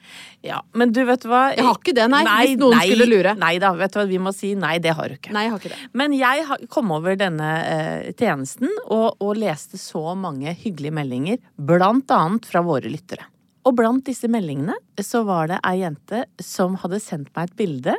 Ja, 0.45 0.61
men 0.77 0.95
du, 0.97 1.03
vet 1.07 1.27
hva? 1.29 1.43
Jeg 1.55 1.67
har 1.67 1.79
ikke 1.79 1.95
det, 1.97 2.07
nei, 2.13 2.23
hvis 2.25 2.61
noen 2.61 2.79
skulle 2.81 3.09
lure. 3.11 3.35
Nei 3.41 3.53
da, 3.63 3.73
vet 3.79 3.95
du 3.95 4.01
hva, 4.01 4.07
vi 4.11 4.21
må 4.23 4.33
si 4.37 4.53
nei, 4.59 4.77
det 4.83 4.95
har 4.97 5.11
du 5.13 5.19
ikke. 5.19 5.35
Nei, 5.37 5.47
jeg 5.47 5.55
har 5.55 5.63
ikke 5.63 5.75
det. 5.75 5.81
Men 6.03 6.17
jeg 6.17 6.71
kom 6.73 6.95
over 6.97 7.19
denne 7.21 7.51
eh, 7.65 8.11
tjenesten 8.15 8.71
og, 8.87 9.21
og 9.21 9.37
leste 9.39 9.81
så 9.81 10.15
mange 10.19 10.55
hyggelige 10.63 10.97
meldinger, 10.97 11.43
blant 11.57 12.11
annet 12.15 12.49
fra 12.49 12.65
våre 12.67 12.91
lyttere. 12.91 13.29
Og 13.69 13.77
blant 13.77 14.07
disse 14.07 14.29
meldingene 14.31 14.77
så 15.05 15.23
var 15.29 15.51
det 15.51 15.61
ei 15.69 15.83
jente 15.83 16.25
som 16.43 16.79
hadde 16.81 17.03
sendt 17.03 17.29
meg 17.37 17.51
et 17.51 17.59
bilde 17.59 17.97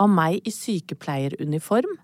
av 0.00 0.08
meg 0.10 0.40
i 0.48 0.52
sykepleieruniform 0.54 1.98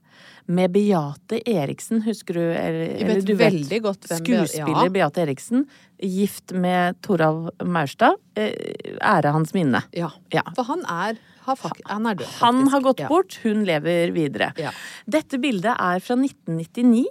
med 0.48 0.72
Beate 0.72 1.40
Eriksen, 1.48 2.00
husker 2.06 2.38
du? 2.38 2.42
Eller, 2.42 2.94
Jeg 2.96 3.08
vet 3.10 3.26
du 3.28 3.34
veldig 3.38 3.80
godt 3.84 4.08
hvem 4.08 4.22
Skuespiller 4.22 4.88
ja. 4.88 4.92
Beate 4.94 5.22
Eriksen, 5.26 5.66
gift 6.00 6.54
med 6.56 6.98
Toralv 7.04 7.50
Maurstad. 7.64 8.16
Eh, 8.38 8.54
ære 8.96 9.34
hans 9.36 9.52
minne. 9.56 9.82
Ja. 9.96 10.10
Ja. 10.32 10.46
For 10.56 10.68
han 10.70 10.84
er, 10.88 11.20
han 11.44 12.08
er 12.08 12.18
død, 12.18 12.26
faktisk. 12.26 12.40
Han 12.40 12.72
har 12.72 12.84
gått 12.84 13.04
bort, 13.10 13.38
hun 13.44 13.64
lever 13.68 14.14
videre. 14.16 14.52
Ja. 14.60 14.72
Dette 15.04 15.40
bildet 15.42 15.74
er 15.74 16.00
fra 16.04 16.16
1999 16.16 17.06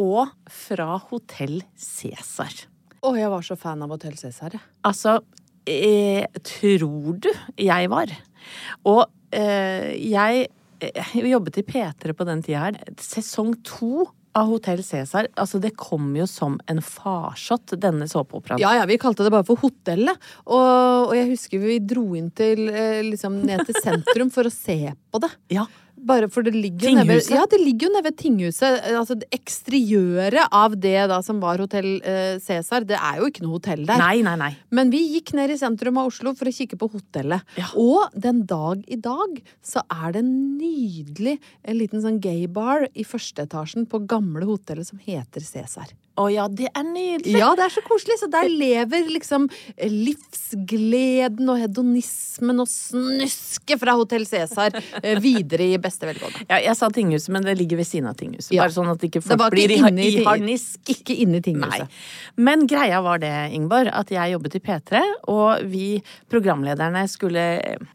og 0.00 0.30
fra 0.50 0.94
Hotell 1.10 1.60
Cæsar. 1.78 2.64
Å, 3.00 3.14
jeg 3.16 3.30
var 3.32 3.44
så 3.44 3.56
fan 3.58 3.82
av 3.82 3.92
Hotell 3.94 4.16
Cæsar, 4.20 4.54
jeg. 4.56 4.62
Altså, 4.86 5.18
eh, 5.66 6.26
tror 6.46 7.18
du 7.24 7.30
jeg 7.58 7.90
var? 7.92 8.12
Og 8.88 9.04
eh, 9.34 9.92
jeg, 9.96 10.48
eh, 10.80 11.18
jobbet 11.34 11.60
i 11.60 11.66
P3 11.66 12.16
på 12.16 12.26
den 12.28 12.42
tida 12.46 12.66
her. 12.68 12.80
Sesong 13.00 13.54
to 13.66 14.08
av 14.38 14.46
Hotell 14.46 14.82
Cæsar. 14.84 15.26
Altså, 15.34 15.58
det 15.62 15.72
kom 15.78 16.12
jo 16.16 16.26
som 16.30 16.58
en 16.70 16.80
farsott, 16.84 17.74
denne 17.82 18.06
såpeoperaen. 18.10 18.62
Ja, 18.62 18.76
ja, 18.78 18.86
vi 18.86 18.98
kalte 19.00 19.26
det 19.26 19.32
bare 19.34 19.46
for 19.48 19.58
Hotellet. 19.62 20.18
Og, 20.46 21.10
og 21.10 21.14
jeg 21.18 21.32
husker 21.32 21.62
vi 21.64 21.80
dro 21.82 22.06
inn 22.18 22.30
til, 22.36 22.68
eh, 22.70 23.00
liksom, 23.06 23.40
ned 23.46 23.64
til 23.66 23.80
sentrum 23.82 24.30
for 24.34 24.46
å 24.46 24.54
se 24.54 24.94
på 25.10 25.22
det. 25.24 25.32
Ja. 25.56 25.66
Bare 26.06 26.28
for 26.32 26.46
det 26.46 26.54
ligger 26.54 26.90
jo 26.90 26.94
nede 27.00 27.18
ja, 27.34 27.44
det 27.50 27.60
ligger 27.60 27.88
jo 27.88 27.92
nede 27.94 28.06
ved 28.08 28.16
tinghuset. 28.20 28.78
Altså 28.96 29.16
det 29.20 29.28
eksteriøret 29.34 30.48
av 30.56 30.76
det 30.80 30.96
da 31.12 31.20
som 31.24 31.40
var 31.42 31.60
Hotell 31.62 32.00
eh, 32.00 32.38
Cæsar, 32.42 32.86
det 32.88 32.98
er 32.98 33.20
jo 33.20 33.30
ikke 33.30 33.44
noe 33.44 33.58
hotell 33.58 33.84
der. 33.88 34.00
Nei, 34.00 34.22
nei, 34.26 34.36
nei. 34.40 34.50
Men 34.74 34.92
vi 34.92 35.02
gikk 35.16 35.34
ned 35.38 35.52
i 35.54 35.58
sentrum 35.60 36.00
av 36.00 36.10
Oslo 36.10 36.34
for 36.38 36.50
å 36.50 36.54
kikke 36.54 36.78
på 36.80 36.90
hotellet. 36.94 37.46
Ja. 37.60 37.70
Og 37.80 38.14
den 38.16 38.44
dag 38.50 38.84
i 38.90 39.00
dag 39.00 39.40
så 39.66 39.84
er 39.86 40.16
det 40.16 40.24
en 40.24 40.34
nydelig 40.60 41.38
en 41.62 41.80
liten 41.80 42.04
sånn 42.04 42.20
gaybar 42.22 42.88
i 42.94 43.06
første 43.06 43.44
etasjen 43.48 43.88
på 43.90 44.04
gamle 44.10 44.48
hotellet 44.48 44.88
som 44.88 45.02
heter 45.02 45.44
Cæsar. 45.44 45.92
Å 46.18 46.26
ja, 46.32 46.46
det 46.50 46.68
er 46.74 46.84
nydelig. 46.84 47.38
Ja, 47.38 47.52
det 47.56 47.64
er 47.68 47.72
så 47.72 47.82
koselig. 47.86 48.18
Så 48.20 48.28
der 48.30 48.48
lever 48.50 49.06
liksom 49.08 49.46
livsgleden 49.78 51.48
og 51.52 51.60
hedonismen 51.62 52.60
og 52.60 52.68
snusket 52.70 53.80
fra 53.80 53.94
Hotell 53.98 54.26
Cæsar 54.28 54.74
eh, 55.00 55.20
videre 55.22 55.70
i 55.70 55.78
beste 55.80 56.08
velgående. 56.08 56.44
Ja, 56.50 56.58
jeg 56.60 56.76
sa 56.78 56.90
tinghuset, 56.92 57.30
men 57.32 57.46
det 57.46 57.54
ligger 57.60 57.80
ved 57.80 57.88
siden 57.88 58.10
av 58.10 58.18
tinghuset. 58.20 58.52
Ja. 58.56 58.64
Bare 58.64 58.74
sånn 58.74 58.90
at 58.92 59.06
ikke 59.06 59.22
folk 59.24 59.46
blir 59.54 59.76
ikke 59.76 59.92
i, 59.94 60.10
i 60.20 60.26
harnisk. 60.26 60.82
Ikke 60.90 61.16
inne 61.16 61.38
i 61.38 61.40
Nei. 61.40 61.46
tinghuset. 61.46 62.00
Men 62.40 62.66
greia 62.70 63.00
var 63.06 63.22
det, 63.22 63.32
Ingeborg, 63.56 63.92
at 63.94 64.12
jeg 64.12 64.34
jobbet 64.34 64.58
i 64.58 64.62
P3, 64.66 65.04
og 65.32 65.64
vi 65.70 65.86
programlederne 66.32 67.06
skulle 67.10 67.46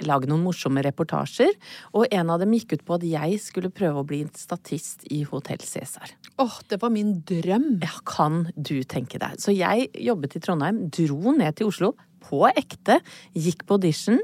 lage 0.05 0.31
noen 0.31 0.43
morsomme 0.45 0.83
reportasjer, 0.85 1.53
og 1.93 2.07
en 2.09 2.31
av 2.33 2.41
dem 2.41 2.55
gikk 2.57 2.77
ut 2.77 2.87
på 2.87 2.97
at 2.97 3.05
jeg 3.07 3.39
skulle 3.43 3.73
prøve 3.73 4.01
å 4.01 4.07
bli 4.07 4.23
en 4.25 4.33
statist 4.37 5.05
i 5.13 5.21
Hotell 5.27 5.61
Cæsar. 5.65 6.15
Åh, 6.41 6.57
det 6.71 6.81
var 6.81 6.91
min 6.93 7.17
drøm. 7.27 7.75
Ja, 7.83 7.93
kan 8.07 8.45
du 8.55 8.77
tenke 8.87 9.19
deg. 9.21 9.39
Så 9.41 9.53
jeg 9.55 9.89
jobbet 10.05 10.37
i 10.37 10.43
Trondheim, 10.43 10.85
dro 10.93 11.33
ned 11.35 11.57
til 11.57 11.71
Oslo. 11.71 11.93
På 12.25 12.47
ekte. 12.49 12.97
Gikk 13.37 13.67
på 13.69 13.77
audition. 13.77 14.17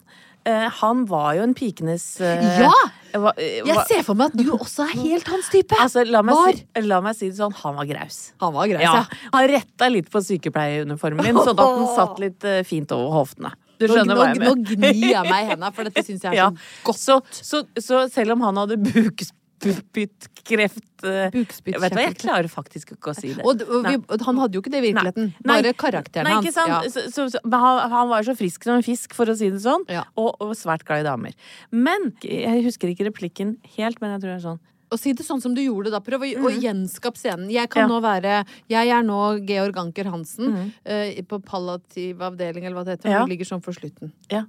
Eh, 0.45 0.67
han 0.83 1.07
var 1.09 1.35
jo 1.39 1.43
en 1.47 1.55
pikenes 1.57 2.03
eh, 2.21 2.43
Ja! 2.61 2.73
eh, 3.15 3.63
Jeg 3.65 3.85
ser 3.89 4.03
for 4.05 4.13
meg 4.19 4.35
at 4.35 4.37
du 4.37 4.51
også 4.53 4.85
er 4.85 4.91
helt 5.01 5.29
hans 5.33 5.49
type. 5.49 5.73
Altså, 5.81 6.03
la 6.05 6.21
meg, 6.27 6.37
si, 6.59 6.83
la 6.85 6.99
meg 7.01 7.17
si 7.17 7.31
det 7.31 7.39
sånn, 7.39 7.55
han 7.63 7.79
var 7.79 7.89
graus. 7.89 8.19
Han 8.45 8.53
var 8.53 8.69
graus, 8.69 8.85
Ja, 8.85 8.93
ja. 9.01 9.31
han 9.33 9.49
retta 9.49 9.89
litt 9.89 10.11
på 10.13 10.21
sykepleieruniformen 10.27 11.25
min, 11.25 11.39
sånn 11.41 11.55
at 11.57 11.63
den 11.79 11.89
satt 11.97 12.21
litt 12.21 12.45
eh, 12.45 12.61
fint 12.69 12.93
over 12.93 13.23
hoftene. 13.23 13.55
Du 13.81 13.89
skjønner 13.89 14.13
nå, 14.15 14.21
hva 14.21 14.27
jeg 14.31 14.43
nå 14.45 14.53
gnir 14.69 15.01
jeg 15.15 15.25
meg 15.31 15.47
i 15.47 15.49
hendene, 15.55 15.73
for 15.75 15.89
dette 15.89 16.05
syns 16.07 16.23
jeg 16.29 16.37
er 16.37 16.39
Ja. 16.43 16.51
så 16.53 16.85
godt. 16.91 17.01
Så, 17.01 17.17
så, 17.41 17.65
så 17.81 18.05
selv 18.13 18.37
om 18.37 18.45
han 18.45 18.61
hadde 18.61 18.77
bukspyttkreft 18.85 19.33
eh, 19.71 21.30
Bukspyttkjertel. 21.35 21.80
Vet 21.85 21.94
du 21.94 21.97
hva, 21.99 22.04
jeg 22.04 22.16
klarer 22.21 22.49
faktisk 22.52 22.94
ikke 22.97 23.12
å 23.12 23.16
si 23.16 23.33
det. 23.35 23.44
Og, 23.44 23.62
og 23.66 23.87
vi, 23.88 23.97
og 24.00 24.26
han 24.28 24.38
hadde 24.42 24.59
jo 24.59 24.62
ikke 24.64 24.73
det 24.75 24.80
i 24.83 24.87
virkeligheten. 24.90 25.33
Nei. 25.40 25.49
Bare 25.52 25.73
karakteren 25.80 26.28
Nei, 26.28 26.37
hans. 26.38 26.47
ikke 26.47 26.56
sant? 26.56 26.75
Ja. 26.75 26.92
Så, 26.92 27.06
så, 27.14 27.26
så, 27.35 27.42
men 27.44 27.59
han, 27.64 27.80
han 27.92 28.12
var 28.12 28.23
jo 28.23 28.30
så 28.33 28.37
frisk 28.38 28.64
som 28.68 28.78
en 28.78 28.87
fisk, 28.87 29.16
for 29.16 29.28
å 29.30 29.35
si 29.38 29.50
det 29.52 29.61
sånn. 29.64 29.85
Ja. 29.92 30.04
Og, 30.21 30.30
og 30.44 30.54
svært 30.59 30.85
glad 30.88 31.04
i 31.04 31.09
damer. 31.09 31.35
Men 31.73 32.12
jeg 32.25 32.64
husker 32.68 32.92
ikke 32.92 33.09
replikken 33.11 33.56
helt, 33.78 34.00
men 34.00 34.14
jeg 34.16 34.23
tror 34.25 34.33
det 34.35 34.38
er 34.38 34.47
sånn. 34.50 34.62
Og 34.92 35.00
si 35.00 35.11
det 35.16 35.25
sånn 35.26 35.40
som 35.42 35.54
du 35.56 35.62
gjorde 35.64 35.90
da. 35.90 35.99
Prøv 36.04 36.23
å, 36.23 36.28
å 36.47 36.50
gjenskape 36.54 37.18
scenen. 37.18 37.49
Jeg 37.50 37.66
kan 37.73 37.83
Ja. 37.83 37.88
nå 37.90 37.97
være 38.04 38.44
Jeg 38.71 38.92
er 38.94 39.02
nå 39.02 39.40
Georg 39.49 39.76
Anker 39.80 40.06
Hansen 40.12 40.73
eh, 40.85 41.18
på 41.26 41.40
palliativ 41.42 42.23
avdeling, 42.23 42.64
eller 42.68 42.76
hva 42.78 42.85
det 42.87 42.99
heter. 42.99 43.11
Ja. 43.11 43.25
Du 43.25 43.33
ligger 43.33 43.49
sånn 43.49 43.64
for 43.64 43.75
slutten. 43.75 44.12
Ja. 44.30 44.44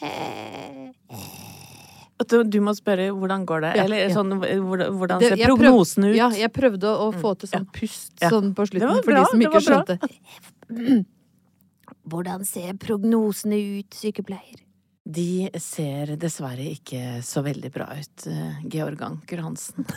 Du, 2.28 2.42
du 2.44 2.58
må 2.60 2.74
spørre 2.76 3.06
hvordan 3.16 3.44
går 3.48 3.60
det? 3.64 3.70
Ja, 3.78 3.84
Eller 3.84 3.96
ja. 4.08 4.14
sånn, 4.14 4.32
hvordan, 4.36 5.20
ser 5.20 5.30
Det- 5.30 5.38
ser 5.38 5.46
prøv- 5.46 5.56
prognosen 5.56 6.04
ut? 6.10 6.16
Ja, 6.16 6.28
jeg 6.30 6.52
prøvde 6.52 6.84
å, 6.84 7.08
å 7.08 7.14
få 7.20 7.32
til 7.38 7.48
sånn 7.48 7.66
pust 7.72 8.12
Ja. 8.20 8.28
sånn 8.30 8.52
på 8.54 8.66
slutten, 8.68 8.88
var 8.88 9.02
for 9.02 9.12
de 9.14 9.24
som 9.30 9.40
ikke 9.40 9.60
skjønte. 9.64 11.04
Hvordan 12.10 12.44
ser 12.44 12.72
prognosene 12.74 13.56
ut, 13.78 13.90
sykepleier? 13.94 14.60
De 15.10 15.48
ser 15.58 16.14
dessverre 16.20 16.66
ikke 16.76 17.22
så 17.24 17.42
veldig 17.42 17.72
bra 17.72 17.86
ut, 17.96 18.26
eh, 18.28 18.60
Georg 18.68 19.00
Anker 19.02 19.40
Hansen. 19.40 19.86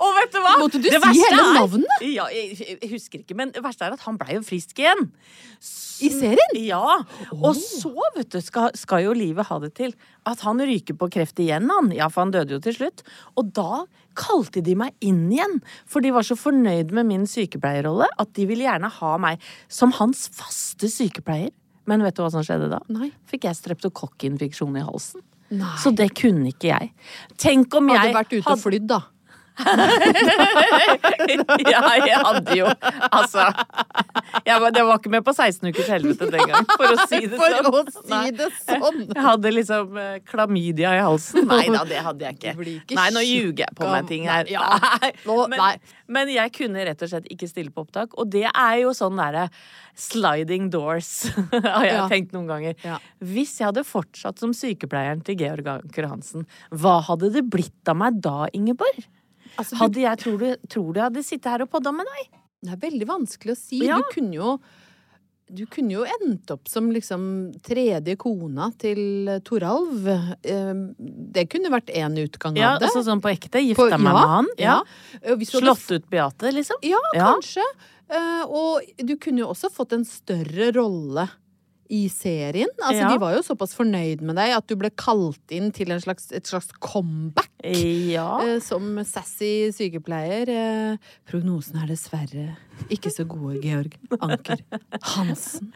Og 0.00 0.14
vet 0.16 0.32
du 0.32 0.38
hva? 0.40 0.54
Måtte 0.60 0.78
du 0.80 0.86
Det 0.88 0.96
si 1.02 1.20
hele 1.20 1.42
er- 1.42 1.54
navnet? 1.58 2.04
Ja, 2.08 2.24
jeg, 2.32 2.56
jeg 2.80 2.90
husker 2.94 3.20
ikke, 3.20 3.34
men 3.36 3.50
det 3.52 3.60
verste 3.62 3.84
er 3.84 3.92
at 3.92 4.00
han 4.06 4.16
blei 4.20 4.34
jo 4.38 4.42
frisk 4.46 4.78
igjen. 4.80 5.10
I 6.06 6.10
serien? 6.14 6.56
Ja. 6.58 7.00
Og 7.36 7.54
så, 7.58 7.92
vet 8.16 8.30
du, 8.32 8.40
skal, 8.44 8.74
skal 8.78 9.04
jo 9.04 9.14
livet 9.16 9.48
ha 9.48 9.58
det 9.62 9.72
til 9.78 9.94
at 10.28 10.42
han 10.46 10.60
ryker 10.64 10.96
på 10.98 11.08
kreft 11.12 11.40
igjen, 11.42 11.70
han. 11.72 11.90
Ja, 11.96 12.10
for 12.12 12.24
han 12.24 12.34
døde 12.34 12.56
jo 12.56 12.60
til 12.64 12.76
slutt. 12.76 13.04
Og 13.40 13.52
da 13.56 13.84
kalte 14.18 14.62
de 14.64 14.74
meg 14.78 14.94
inn 15.04 15.28
igjen, 15.30 15.60
for 15.88 16.04
de 16.04 16.12
var 16.14 16.26
så 16.26 16.36
fornøyd 16.38 16.94
med 16.96 17.08
min 17.08 17.26
sykepleierrolle 17.30 18.08
at 18.20 18.32
de 18.36 18.46
ville 18.50 18.66
gjerne 18.66 18.90
ha 19.00 19.14
meg 19.22 19.42
som 19.72 19.94
hans 20.00 20.26
faste 20.34 20.90
sykepleier. 20.90 21.52
Men 21.90 22.04
vet 22.04 22.16
du 22.16 22.22
hva 22.22 22.30
som 22.32 22.44
skjedde 22.46 22.68
da? 22.70 22.82
Nei. 22.92 23.10
Fikk 23.30 23.48
jeg 23.48 23.58
streptokokkinfeksjon 23.58 24.76
i 24.78 24.84
halsen. 24.86 25.24
Nei. 25.50 25.72
Så 25.82 25.90
det 25.96 26.12
kunne 26.14 26.52
ikke 26.52 26.70
jeg. 26.70 26.92
Tenk 27.40 27.74
om 27.74 27.88
Hadde 27.90 28.10
jeg 28.10 28.14
vært 28.14 28.36
ute 28.36 28.52
og 28.52 28.60
flydd, 28.62 28.86
da. 28.92 29.00
ja, 31.70 31.80
jeg 32.06 32.18
hadde 32.24 32.56
jo 32.58 32.66
Altså 33.10 33.44
jeg 34.46 34.60
var, 34.62 34.70
jeg 34.74 34.84
var 34.86 34.98
ikke 35.00 35.10
med 35.12 35.24
på 35.26 35.32
16 35.34 35.68
ukers 35.72 35.88
helvete 35.90 36.28
den 36.32 36.44
gang, 36.48 36.66
for 36.78 36.86
å 36.94 36.96
si 37.10 37.18
det 37.26 37.36
For 37.40 37.50
sånn. 37.56 37.66
å 37.70 37.72
si 37.90 38.30
det 38.38 38.46
sånn. 38.62 38.98
Jeg 39.10 39.24
hadde 39.24 39.50
liksom 39.52 39.96
eh, 40.00 40.18
klamydia 40.28 40.92
i 40.96 41.00
halsen. 41.02 41.46
Nei 41.50 41.66
da, 41.72 41.82
det 41.88 41.98
hadde 42.04 42.24
jeg 42.28 42.34
ikke. 42.38 42.52
Ikke 42.76 42.94
Nei, 42.98 43.08
nå 43.14 43.20
ljuger 43.26 43.62
jeg 43.66 43.74
på 43.80 43.84
meg 43.90 44.02
ting 44.10 44.24
her. 44.30 44.44
Nei, 44.46 44.52
ja. 44.54 44.64
Nå- 45.28 45.48
Men, 45.50 45.60
men 46.14 46.26
jeg 46.32 46.48
kunne 46.56 46.84
rett 46.88 47.02
og 47.06 47.10
slett 47.12 47.28
ikke 47.34 47.48
stille 47.50 47.72
på 47.74 47.80
opptak, 47.84 48.08
og 48.20 48.24
det 48.32 48.46
er 48.48 48.76
jo 48.84 48.90
sånn 48.96 49.16
derre 49.20 49.44
sliding 50.00 50.64
doors, 50.72 51.10
har 51.52 51.84
jeg 51.88 51.96
Ja. 51.98 52.06
tenkt 52.10 52.32
noen 52.36 52.48
ganger. 52.50 52.74
Ja. 52.86 52.96
Hvis 53.20 53.52
jeg 53.60 53.66
hadde 53.72 53.84
fortsatt 53.88 54.36
som 54.40 54.52
sykepleieren 54.56 55.20
til 55.26 55.36
Georg 55.42 55.66
Anker 55.74 56.04
Hansen, 56.10 56.42
hva 56.70 56.96
hadde 57.10 57.26
det 57.34 57.44
blitt 57.50 57.84
av 57.90 57.96
meg 58.00 58.12
da, 58.24 58.38
Ingeborg? 58.56 58.98
Altså, 59.58 59.70
du- 59.74 59.76
Hadde 59.82 60.00
jeg, 60.00 60.18
tror 60.18 60.38
du, 60.38 60.56
tror 60.68 60.92
du 60.92 61.00
jeg 61.00 61.08
hadde 61.10 61.24
sittet 61.24 61.50
her 61.50 61.62
og 61.62 61.70
podda 61.70 61.92
med 61.92 62.06
deg? 62.06 62.38
Det 62.62 62.72
er 62.72 62.76
veldig 62.90 63.06
vanskelig 63.08 63.52
å 63.52 63.56
si. 63.56 63.78
Ja. 63.86 63.96
Du 63.98 64.04
kunne 64.14 64.34
jo 64.34 64.60
du 65.52 65.64
kunne 65.66 65.90
jo 65.90 66.04
endt 66.06 66.48
opp 66.54 66.68
som 66.68 66.92
liksom 66.94 67.52
tredje 67.66 68.14
kona 68.16 68.68
til 68.78 69.26
Toralv. 69.42 70.06
Eh, 70.44 70.74
Det 71.32 71.48
kunne 71.50 71.72
vært 71.74 71.90
én 71.92 72.14
utgang 72.22 72.56
Ja, 72.56 72.74
av 72.74 72.80
det. 72.80 72.86
altså 72.88 73.02
sånn 73.02 73.20
på 73.20 73.32
ekte? 73.34 73.58
På- 73.74 73.88
Gifta 73.90 73.98
meg 73.98 74.12
med 74.14 74.28
han? 74.30 74.46
Ja. 74.56 74.82
Hadde 75.24 75.44
Slått 75.46 75.90
ut 75.90 76.08
Beate, 76.08 76.52
liksom? 76.54 76.76
Ja, 76.82 76.98
Ja. 77.14 77.34
kanskje. 77.34 77.64
Eh, 78.08 78.44
og 78.46 78.82
du 78.98 79.16
kunne 79.16 79.38
jo 79.38 79.48
også 79.48 79.70
fått 79.72 79.92
en 79.92 80.04
større 80.04 80.72
rolle 80.72 81.28
i 81.90 82.04
serien. 82.12 82.70
Altså, 82.78 83.00
Ja. 83.00 83.08
De 83.10 83.18
var 83.18 83.34
jo 83.34 83.42
såpass 83.42 83.74
fornøyd 83.74 84.22
med 84.22 84.36
deg 84.38 84.54
at 84.56 84.66
du 84.70 84.76
ble 84.78 84.90
kalt 84.94 85.50
inn 85.54 85.72
til 85.74 85.90
en 85.90 86.00
slags, 86.00 86.30
et 86.32 86.46
slags 86.46 86.70
comeback. 86.80 87.48
Ja. 87.60 88.38
eh, 88.40 88.58
som 88.64 88.96
sassy 89.04 89.68
sykepleier. 89.76 90.48
prognosen 91.28 91.50
prognosene 91.50 91.82
er 91.82 91.90
dessverre 91.90 92.56
ikke 92.88 93.10
så 93.12 93.26
gode, 93.28 93.58
Georg 93.60 93.92
Anker 94.22 94.62
Hansen. 95.02 95.72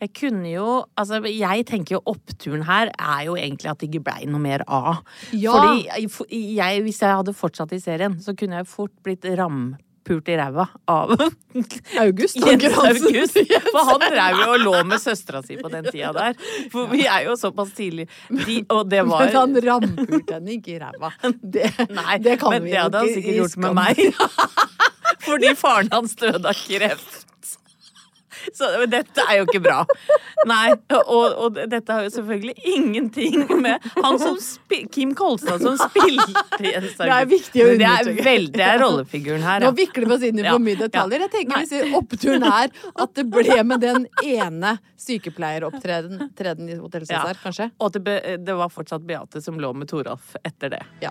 Jeg 0.00 0.12
kunne 0.18 0.50
jo 0.50 0.84
Altså, 0.98 1.20
jeg 1.30 1.66
tenker 1.68 1.98
jo 1.98 2.02
oppturen 2.10 2.64
her 2.66 2.90
er 2.98 3.26
jo 3.28 3.36
egentlig 3.38 3.70
at 3.70 3.78
det 3.78 3.90
ikke 3.90 4.04
blei 4.08 4.26
noe 4.26 4.42
mer 4.42 4.64
av. 4.66 5.04
Ja. 5.32 5.52
Fordi 5.54 6.56
jeg, 6.56 6.82
hvis 6.82 7.02
jeg 7.04 7.14
hadde 7.20 7.36
fortsatt 7.36 7.72
i 7.76 7.80
serien, 7.82 8.18
så 8.22 8.34
kunne 8.34 8.62
jeg 8.62 8.70
fort 8.70 8.94
blitt 9.04 9.24
rampult 10.08 10.28
i 10.28 10.36
ræva 10.36 10.68
av 10.86 11.10
August 12.00 12.36
Jens. 12.36 12.64
August. 12.78 13.38
For 13.72 13.84
han 13.84 14.00
drev 14.00 14.40
jo 14.40 14.48
og 14.52 14.60
lå 14.60 14.84
med 14.84 15.00
søstera 15.00 15.42
si 15.42 15.56
på 15.56 15.68
den 15.68 15.84
tida 15.92 16.12
der. 16.12 16.34
For 16.72 16.88
vi 16.88 17.06
er 17.06 17.26
jo 17.28 17.36
såpass 17.36 17.72
tidlig 17.76 18.08
de, 18.28 18.64
Og 18.68 18.88
det 18.88 19.02
var 19.06 19.26
Men 19.26 19.36
han 19.36 19.60
rampulte 19.68 20.34
henne 20.38 20.56
ikke 20.56 20.76
i 20.76 20.78
ræva. 20.80 21.12
Det, 21.42 21.70
Nei, 21.90 22.18
det 22.18 22.38
kan 22.40 22.56
men 22.56 22.68
det 22.68 22.78
hadde 22.78 22.98
han 22.98 23.14
sikkert 23.14 23.40
gjort 23.42 23.56
med 23.56 23.78
meg. 23.78 24.04
Fordi 25.28 25.54
faren 25.58 25.90
hans 25.92 26.14
døde 26.16 26.46
av 26.48 26.56
kreft. 26.66 27.27
Så 28.54 28.86
dette 28.90 29.24
er 29.28 29.38
jo 29.40 29.46
ikke 29.48 29.60
bra. 29.64 29.82
Nei, 30.48 30.72
og, 30.94 31.34
og 31.44 31.58
dette 31.70 31.92
har 31.92 32.04
jo 32.06 32.12
selvfølgelig 32.14 32.54
ingenting 32.74 33.44
med 33.60 33.82
han 33.98 34.18
som 34.22 34.38
Kim 34.94 35.14
Kolstad 35.18 35.60
som 35.64 35.76
spilte 35.80 36.62
Jens 36.64 36.94
Det 36.98 37.08
er 37.10 37.26
viktig 37.28 37.64
å 37.64 37.66
Men 37.72 37.78
Det 37.82 37.88
er 37.88 37.98
understreke. 38.04 38.24
veldig 38.28 38.52
det 38.58 38.66
er 38.68 38.78
rollefiguren 38.82 39.42
her. 39.46 39.60
Nå 39.66 39.72
vikler 39.78 40.06
vi 40.08 40.16
oss 40.18 40.26
inn 40.30 40.38
i 40.38 40.46
Ja. 40.46 40.52
for 40.56 40.64
mye 40.64 40.80
detaljer. 40.80 41.26
Jeg 41.26 41.34
tenker 41.36 41.62
hvis 41.64 41.74
hvis 41.78 41.94
oppturen 41.98 42.46
er 42.48 42.70
at 43.04 43.14
det 43.18 43.26
ble 43.30 43.62
med 43.64 43.80
den 43.84 44.06
ene 44.24 44.78
sykepleieropptredenen 44.98 46.32
treden 46.38 46.68
i 46.70 46.78
Hotell 46.80 47.06
Ja. 47.10 47.24
Kanskje. 47.42 47.70
Og 47.80 47.92
det, 47.92 48.18
det 48.44 48.54
var 48.58 48.68
fortsatt 48.72 49.06
Beate 49.06 49.42
som 49.44 49.58
lå 49.60 49.72
med 49.74 49.88
Toralf 49.90 50.36
etter 50.44 50.70
det. 50.78 50.82
Ja. 51.04 51.10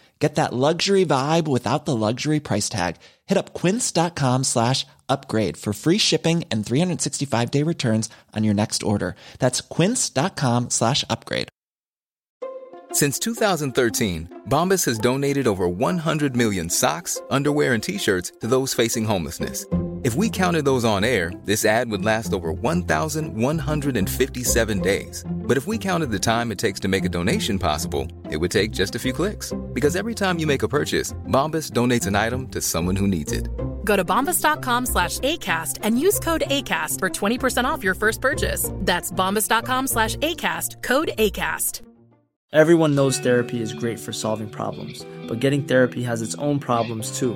Get 0.21 0.35
that 0.35 0.53
luxury 0.53 1.03
vibe 1.03 1.47
without 1.47 1.85
the 1.85 1.95
luxury 1.95 2.39
price 2.39 2.69
tag. 2.69 2.97
Hit 3.25 3.39
up 3.39 3.55
quince.com 3.55 4.43
slash 4.43 4.85
upgrade 5.09 5.57
for 5.57 5.73
free 5.73 5.97
shipping 5.97 6.43
and 6.51 6.63
365 6.63 7.49
day 7.49 7.63
returns 7.63 8.07
on 8.35 8.43
your 8.43 8.53
next 8.53 8.83
order. 8.83 9.15
That's 9.39 9.61
quince.com 9.61 10.69
slash 10.69 11.03
upgrade. 11.09 11.47
Since 12.93 13.17
2013, 13.19 14.41
Bombas 14.47 14.85
has 14.85 14.99
donated 14.99 15.47
over 15.47 15.67
100 15.67 16.37
million 16.37 16.69
socks, 16.69 17.19
underwear, 17.31 17.73
and 17.73 17.81
t 17.81 17.97
shirts 17.97 18.31
to 18.41 18.47
those 18.47 18.75
facing 18.75 19.05
homelessness. 19.05 19.65
If 20.03 20.15
we 20.15 20.29
counted 20.29 20.65
those 20.65 20.83
on 20.83 21.03
air, 21.03 21.31
this 21.45 21.63
ad 21.63 21.91
would 21.91 22.03
last 22.03 22.33
over 22.33 22.51
1,157 22.51 24.79
days. 24.79 25.23
But 25.51 25.57
if 25.57 25.67
we 25.67 25.77
counted 25.77 26.11
the 26.11 26.17
time 26.17 26.49
it 26.53 26.57
takes 26.57 26.79
to 26.79 26.87
make 26.87 27.03
a 27.03 27.09
donation 27.09 27.59
possible, 27.59 28.07
it 28.29 28.37
would 28.37 28.51
take 28.51 28.71
just 28.71 28.95
a 28.95 28.99
few 28.99 29.11
clicks. 29.11 29.51
Because 29.73 29.97
every 29.97 30.15
time 30.15 30.39
you 30.39 30.47
make 30.47 30.63
a 30.63 30.67
purchase, 30.69 31.11
Bombas 31.27 31.73
donates 31.73 32.07
an 32.07 32.15
item 32.15 32.47
to 32.51 32.61
someone 32.61 32.95
who 32.95 33.05
needs 33.05 33.33
it. 33.33 33.49
Go 33.83 33.97
to 33.97 34.05
bombas.com 34.05 34.85
slash 34.85 35.19
ACAST 35.19 35.79
and 35.83 35.99
use 35.99 36.21
code 36.21 36.45
ACAST 36.47 36.99
for 36.99 37.09
20% 37.09 37.65
off 37.65 37.83
your 37.83 37.95
first 37.95 38.21
purchase. 38.21 38.71
That's 38.85 39.11
bombas.com 39.11 39.87
slash 39.87 40.15
ACAST, 40.15 40.83
code 40.83 41.11
ACAST. 41.17 41.81
Everyone 42.53 42.95
knows 42.95 43.19
therapy 43.19 43.61
is 43.61 43.73
great 43.73 43.99
for 43.99 44.13
solving 44.13 44.49
problems, 44.49 45.05
but 45.27 45.41
getting 45.41 45.63
therapy 45.65 46.03
has 46.03 46.21
its 46.21 46.35
own 46.35 46.59
problems 46.59 47.19
too, 47.19 47.35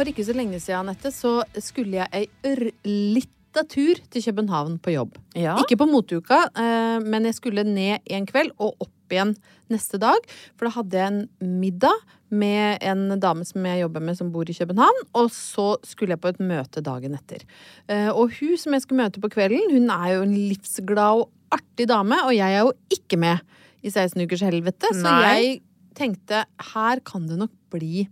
For 0.00 0.08
ikke 0.08 0.24
så 0.24 0.32
lenge 0.32 0.56
siden, 0.56 0.88
Anette, 0.88 1.10
så 1.12 1.42
skulle 1.60 1.98
jeg 1.98 2.08
ei 2.16 2.28
ørlita 2.48 3.66
tur 3.68 3.98
til 4.08 4.22
København 4.24 4.78
på 4.80 4.94
jobb. 4.94 5.18
Ja. 5.36 5.58
Ikke 5.60 5.76
på 5.76 5.84
moteuka, 5.90 6.38
eh, 6.56 7.02
men 7.04 7.26
jeg 7.28 7.36
skulle 7.36 7.66
ned 7.68 8.08
en 8.08 8.24
kveld 8.24 8.54
og 8.56 8.80
opp 8.80 9.12
igjen 9.12 9.34
neste 9.68 9.98
dag. 10.00 10.24
For 10.56 10.64
da 10.64 10.72
hadde 10.78 10.96
jeg 10.96 11.12
en 11.12 11.58
middag 11.60 11.92
med 12.32 12.80
en 12.80 13.20
dame 13.20 13.44
som 13.44 13.66
jeg 13.68 13.82
jobber 13.82 14.00
med 14.00 14.16
som 14.16 14.30
bor 14.32 14.48
i 14.48 14.56
København. 14.56 15.02
Og 15.20 15.28
så 15.36 15.74
skulle 15.84 16.16
jeg 16.16 16.22
på 16.24 16.32
et 16.32 16.40
møte 16.40 16.80
dagen 16.80 17.18
etter. 17.18 17.44
Eh, 17.86 18.08
Og 18.08 18.32
hun 18.38 18.56
som 18.56 18.72
jeg 18.72 18.86
skulle 18.86 19.02
møte 19.04 19.20
på 19.20 19.28
kvelden, 19.28 19.68
hun 19.68 19.90
er 19.90 20.14
jo 20.14 20.22
en 20.22 20.32
livsglad 20.32 21.26
og 21.26 21.28
artig 21.52 21.90
dame, 21.92 22.16
og 22.24 22.32
jeg 22.32 22.56
er 22.56 22.64
jo 22.64 22.72
ikke 22.88 23.20
med 23.20 23.44
i 23.84 23.90
16 23.92 24.16
ukers 24.24 24.48
helvete. 24.48 24.94
Så 24.96 25.12
jeg 25.28 25.60
tenkte 25.92 26.46
her 26.72 27.04
kan 27.04 27.28
det 27.28 27.36
nok 27.36 27.52
bli 27.68 28.08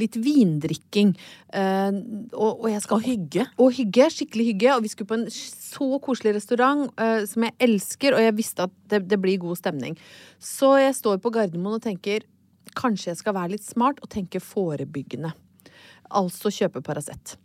litt 0.00 0.16
vindrikking. 0.20 1.12
Eh, 1.52 2.00
og, 2.32 2.64
og 2.64 2.66
jeg 2.72 2.82
skal 2.84 2.98
Og 2.98 3.06
hygge. 3.06 3.46
og 3.60 3.76
hygge, 3.76 4.08
skikkelig 4.16 4.46
hygge. 4.52 4.74
Og 4.76 4.84
vi 4.86 4.92
skulle 4.92 5.10
på 5.12 5.18
en 5.20 5.28
så 5.30 5.90
koselig 6.04 6.34
restaurant 6.38 6.88
eh, 7.00 7.26
som 7.30 7.46
jeg 7.46 7.56
elsker, 7.68 8.16
og 8.16 8.24
jeg 8.24 8.36
visste 8.38 8.66
at 8.68 8.74
det, 8.92 9.04
det 9.10 9.20
blir 9.22 9.40
god 9.42 9.60
stemning. 9.60 9.98
Så 10.40 10.74
jeg 10.80 10.96
står 10.98 11.20
på 11.22 11.32
Gardermoen 11.34 11.78
og 11.78 11.84
tenker 11.84 12.26
kanskje 12.78 13.12
jeg 13.12 13.20
skal 13.22 13.34
være 13.34 13.56
litt 13.56 13.66
smart 13.66 14.02
og 14.04 14.10
tenke 14.12 14.42
forebyggende. 14.42 15.32
Altså 16.10 16.50
kjøpe 16.54 16.82
Paracet. 16.82 17.36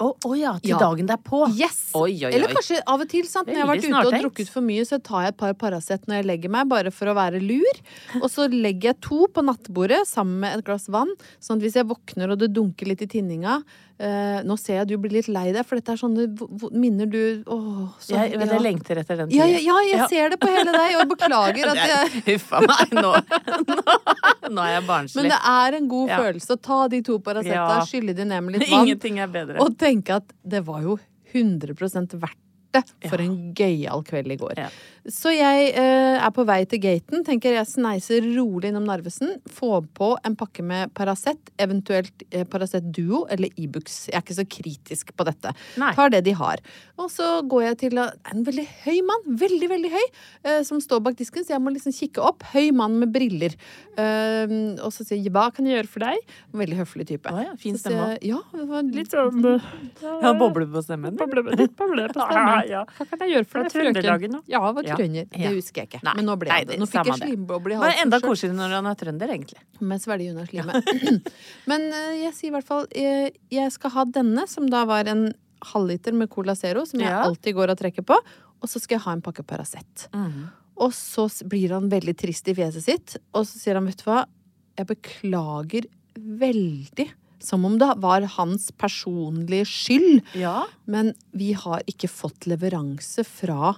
Å 0.00 0.08
å 0.24 0.30
ja, 0.38 0.54
til 0.62 0.70
Ja. 0.72 0.78
dagen 0.80 1.06
derpå. 1.10 1.42
Yes! 1.58 1.90
Oi, 1.94 2.14
oi, 2.24 2.30
oi. 2.30 2.32
Eller 2.34 2.48
kanskje 2.54 2.80
av 2.88 3.00
og 3.04 3.08
til, 3.10 3.26
sant? 3.28 3.46
når 3.50 3.54
jeg 3.54 3.60
har 3.66 3.68
vært 3.74 3.84
ute 3.84 4.06
og 4.06 4.16
drukket 4.24 4.48
for 4.48 4.64
mye, 4.64 4.86
så 4.88 4.96
tar 5.02 5.26
jeg 5.26 5.34
et 5.34 5.36
par 5.42 5.52
Paracet 5.60 6.06
når 6.08 6.22
jeg 6.22 6.28
legger 6.30 6.50
meg, 6.50 6.68
bare 6.72 6.90
for 6.94 7.12
å 7.12 7.14
være 7.18 7.42
lur. 7.44 7.82
Og 8.22 8.30
så 8.32 8.48
legger 8.48 8.94
jeg 8.94 9.00
to 9.04 9.26
på 9.28 9.44
nattbordet 9.44 10.06
sammen 10.08 10.40
med 10.40 10.58
et 10.58 10.64
glass 10.64 10.88
vann, 10.88 11.12
sånn 11.38 11.60
at 11.60 11.66
hvis 11.68 11.76
jeg 11.76 11.86
våkner 11.90 12.32
og 12.32 12.38
det 12.40 12.52
dunker 12.56 12.88
litt 12.88 13.02
i 13.04 13.06
tinninga 13.10 13.58
eh, 14.00 14.40
Nå 14.48 14.56
ser 14.56 14.78
jeg 14.80 14.88
du 14.88 14.96
blir 14.96 15.12
litt 15.18 15.28
lei 15.28 15.50
deg, 15.52 15.66
for 15.68 15.76
dette 15.76 15.92
er 15.92 16.00
sånne 16.00 16.24
minner 16.72 17.04
du 17.10 17.42
Åh, 17.44 17.90
så, 18.00 18.14
Jeg, 18.16 18.38
men 18.38 18.48
ja. 18.48 18.54
jeg 18.56 18.62
lengter 18.64 18.96
etter 19.02 19.16
den 19.20 19.30
Ja, 19.36 19.44
ja, 19.44 19.58
tiden. 19.58 19.66
ja, 19.66 19.76
jeg 19.90 20.08
ser 20.08 20.30
det 20.32 20.38
på 20.40 20.48
hele 20.48 20.72
deg, 20.72 20.96
og 21.02 21.10
beklager 21.12 21.68
at 21.74 21.82
jeg 21.84 22.22
Huff 22.30 22.52
a 22.56 22.60
meg, 22.64 22.94
nå, 22.96 23.12
nå, 23.68 23.84
nå 24.56 24.64
er 24.64 24.72
jeg 24.78 24.86
barnslig. 24.88 25.20
Men 25.20 25.30
det 25.34 25.40
er 25.52 25.76
en 25.82 25.88
god 25.92 26.08
Ja. 26.08 26.18
følelse 26.24 26.56
å 26.56 26.60
ta 26.64 26.80
de 26.88 27.02
to 27.02 27.18
Paraceta, 27.20 27.52
Ja. 27.52 27.84
skylle 27.84 28.14
de 28.16 28.24
ned 28.24 28.40
med 28.46 28.56
litt 28.58 28.70
vann, 28.72 28.86
Ingenting 28.88 29.18
er 29.20 29.26
bedre. 29.28 29.60
og 29.60 29.76
tenke 29.76 29.89
at 30.20 30.32
det 30.42 30.62
var 30.66 30.82
jo 30.86 30.98
100 31.32 31.74
verdt 32.18 32.38
det 32.70 32.84
for 33.10 33.18
en 33.22 33.52
gøyal 33.58 34.04
kveld 34.06 34.30
i 34.30 34.38
går. 34.38 34.60
Så 35.08 35.32
jeg 35.32 35.70
eh, 35.78 36.18
er 36.20 36.32
på 36.34 36.44
vei 36.48 36.60
til 36.68 36.80
gaten. 36.82 37.22
Tenker 37.24 37.54
jeg 37.56 37.68
sneiser 37.70 38.24
rolig 38.36 38.68
innom 38.70 38.84
Narvesen. 38.88 39.38
Får 39.48 39.86
på 39.96 40.10
en 40.26 40.36
pakke 40.38 40.64
med 40.66 40.92
Paracet, 40.96 41.52
eventuelt 41.60 42.24
eh, 42.30 42.44
Paracet 42.48 42.84
Duo 42.92 43.22
eller 43.32 43.48
Ibux. 43.60 44.02
Jeg 44.10 44.18
er 44.18 44.24
ikke 44.24 44.36
så 44.36 44.46
kritisk 44.56 45.14
på 45.16 45.26
dette. 45.28 45.54
Nei. 45.80 45.92
Tar 45.96 46.12
det 46.12 46.22
de 46.28 46.34
har. 46.36 46.60
Og 47.00 47.08
så 47.12 47.28
går 47.48 47.64
jeg 47.70 47.78
til 47.86 48.02
eh, 48.02 48.12
en 48.34 48.44
veldig 48.44 48.66
høy 48.84 48.98
mann, 49.08 49.24
veldig, 49.40 49.70
veldig 49.72 49.92
høy, 49.94 50.04
eh, 50.44 50.60
som 50.68 50.82
står 50.84 51.00
bak 51.06 51.16
disken, 51.20 51.46
så 51.48 51.56
jeg 51.56 51.64
må 51.64 51.72
liksom 51.72 51.96
kikke 51.96 52.24
opp. 52.24 52.44
Høy 52.52 52.68
mann 52.76 52.98
med 53.00 53.14
briller. 53.14 53.56
Eh, 53.96 54.56
og 54.84 54.92
så 54.92 55.06
sier 55.06 55.16
jeg 55.16 55.32
'hva 55.32 55.48
kan 55.54 55.64
jeg 55.64 55.80
gjøre 55.80 55.92
for 55.94 56.04
deg?' 56.04 56.36
Veldig 56.60 56.76
høflig 56.76 57.08
type. 57.08 57.30
Å 57.30 57.46
ja, 57.46 57.56
fin 57.56 57.78
stemme 57.78 58.18
jeg, 58.20 58.34
Ja, 58.34 58.40
det 58.52 58.68
var 58.68 58.82
Litt 58.90 59.12
sånn 59.12 59.60
Ja, 60.02 60.32
boble 60.34 60.66
på 60.68 60.82
stemmen. 60.84 61.16
Litt 61.16 61.76
boble 61.78 62.08
på 62.12 62.20
stemmen. 62.26 62.36
Ja, 62.36 62.60
ja. 62.68 62.84
Hva 62.98 63.06
kan 63.08 63.24
jeg 63.24 63.38
gjøre 63.38 63.48
for 63.48 63.62
deg, 63.64 63.96
frøken? 63.96 64.40
Ja, 64.50 64.60
var 64.72 64.89
Ja. 64.90 64.96
trønder. 65.00 65.26
Ja. 65.32 65.48
Det 65.48 65.56
husker 65.56 65.82
jeg 65.82 65.88
ikke. 65.90 66.00
Nei. 66.06 66.14
Men 66.18 66.26
nå 66.30 66.36
ble 66.40 66.48
Nei, 66.52 66.60
det. 66.64 66.68
det- 66.74 66.78
Nå 66.82 66.86
fikk 66.90 67.04
jeg 67.06 67.14
det. 67.20 67.28
slimboble 67.28 67.72
i 67.72 67.76
Det 67.76 67.80
var 67.84 67.90
halsen. 67.94 68.04
enda 68.06 68.20
koseligere 68.24 68.56
når 68.60 68.74
han 68.76 68.86
er 68.90 68.98
trønder, 69.04 69.28
egentlig. 69.36 69.62
Med 69.80 70.00
svelge 70.02 70.30
unna 70.34 70.46
slimet. 70.50 71.24
Men 71.70 71.80
eh, 71.92 72.14
jeg 72.24 72.32
sier 72.34 72.50
i 72.50 72.54
hvert 72.58 72.66
fall 72.68 72.86
eh, 72.92 73.30
jeg 73.50 73.72
skal 73.72 73.90
ha 73.96 74.04
denne, 74.04 74.46
som 74.48 74.66
da 74.70 74.84
var 74.88 75.08
en 75.10 75.32
halvliter 75.72 76.12
med 76.16 76.30
Cola 76.32 76.54
Zero, 76.56 76.84
som 76.88 77.00
jeg 77.00 77.08
Ja. 77.10 77.22
alltid 77.24 77.54
går 77.54 77.70
og 77.74 77.78
trekker 77.78 78.02
på. 78.06 78.16
Og 78.62 78.68
så 78.68 78.80
skal 78.80 78.96
jeg 78.98 79.04
ha 79.06 79.12
en 79.12 79.22
pakke 79.22 79.42
Paracet. 79.46 80.08
Og 80.80 80.92
så 80.96 81.26
blir 81.48 81.70
han 81.74 81.88
veldig 81.92 82.16
trist 82.16 82.48
i 82.48 82.54
fjeset 82.56 82.82
sitt, 82.84 83.16
og 83.34 83.44
så 83.44 83.58
sier 83.60 83.74
han, 83.76 83.84
vet 83.86 83.98
du 84.00 84.04
hva, 84.08 84.22
jeg 84.78 84.86
beklager 84.88 85.84
veldig. 86.16 87.10
Som 87.40 87.64
om 87.64 87.78
det 87.80 87.88
var 88.00 88.20
hans 88.36 88.70
personlige 88.76 89.64
skyld. 89.64 90.20
Ja. 90.36 90.66
Men 90.84 91.14
vi 91.32 91.52
har 91.56 91.80
ikke 91.88 92.08
fått 92.12 92.44
leveranse 92.48 93.24
fra 93.24 93.74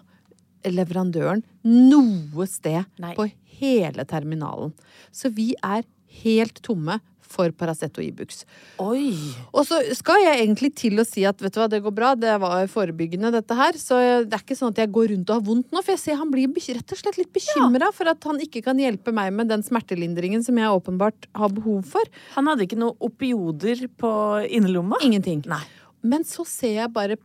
leverandøren 0.69 1.43
noe 1.67 2.47
sted 2.51 2.85
Nei. 3.03 3.15
på 3.19 3.29
hele 3.63 4.05
terminalen. 4.09 4.75
Så 5.15 5.33
vi 5.35 5.53
er 5.63 5.87
helt 6.23 6.61
tomme 6.65 7.01
for 7.33 7.53
Paracet 7.57 7.97
og 7.97 8.05
Ibux. 8.05 8.43
Oi. 8.83 9.15
Og 9.55 9.65
så 9.69 9.79
skal 9.97 10.21
jeg 10.25 10.43
egentlig 10.43 10.73
til 10.79 11.01
å 11.01 11.07
si 11.09 11.25
at 11.29 11.41
vet 11.43 11.55
du 11.55 11.61
hva, 11.63 11.69
det 11.71 11.83
går 11.85 11.95
bra, 11.97 12.13
det 12.19 12.35
var 12.43 12.69
forebyggende 12.71 13.33
dette 13.35 13.57
her. 13.57 13.79
Så 13.81 13.99
det 14.27 14.37
er 14.37 14.45
ikke 14.45 14.59
sånn 14.59 14.75
at 14.75 14.83
jeg 14.83 14.93
går 14.95 15.13
rundt 15.15 15.33
og 15.33 15.39
har 15.39 15.47
vondt 15.49 15.73
nå, 15.73 15.81
for 15.81 15.95
jeg 15.95 16.03
ser 16.05 16.21
han 16.21 16.33
blir 16.33 16.53
rett 16.53 16.95
og 16.95 17.01
slett 17.01 17.21
litt 17.21 17.33
bekymra 17.35 17.89
for 17.97 18.13
at 18.13 18.29
han 18.29 18.41
ikke 18.45 18.65
kan 18.67 18.81
hjelpe 18.81 19.15
meg 19.17 19.33
med 19.35 19.51
den 19.53 19.65
smertelindringen 19.65 20.45
som 20.45 20.61
jeg 20.61 20.77
åpenbart 20.77 21.31
har 21.39 21.55
behov 21.57 21.87
for. 21.95 22.13
Han 22.37 22.51
hadde 22.51 22.69
ikke 22.69 22.81
noe 22.81 22.97
opioder 23.03 23.87
på 24.01 24.13
innerlomma? 24.49 25.01
Ingenting. 25.07 25.45
Nei. 25.51 25.65
Men 26.03 26.27
så 26.27 26.45
ser 26.49 26.81
jeg 26.83 26.93
bare 26.93 27.17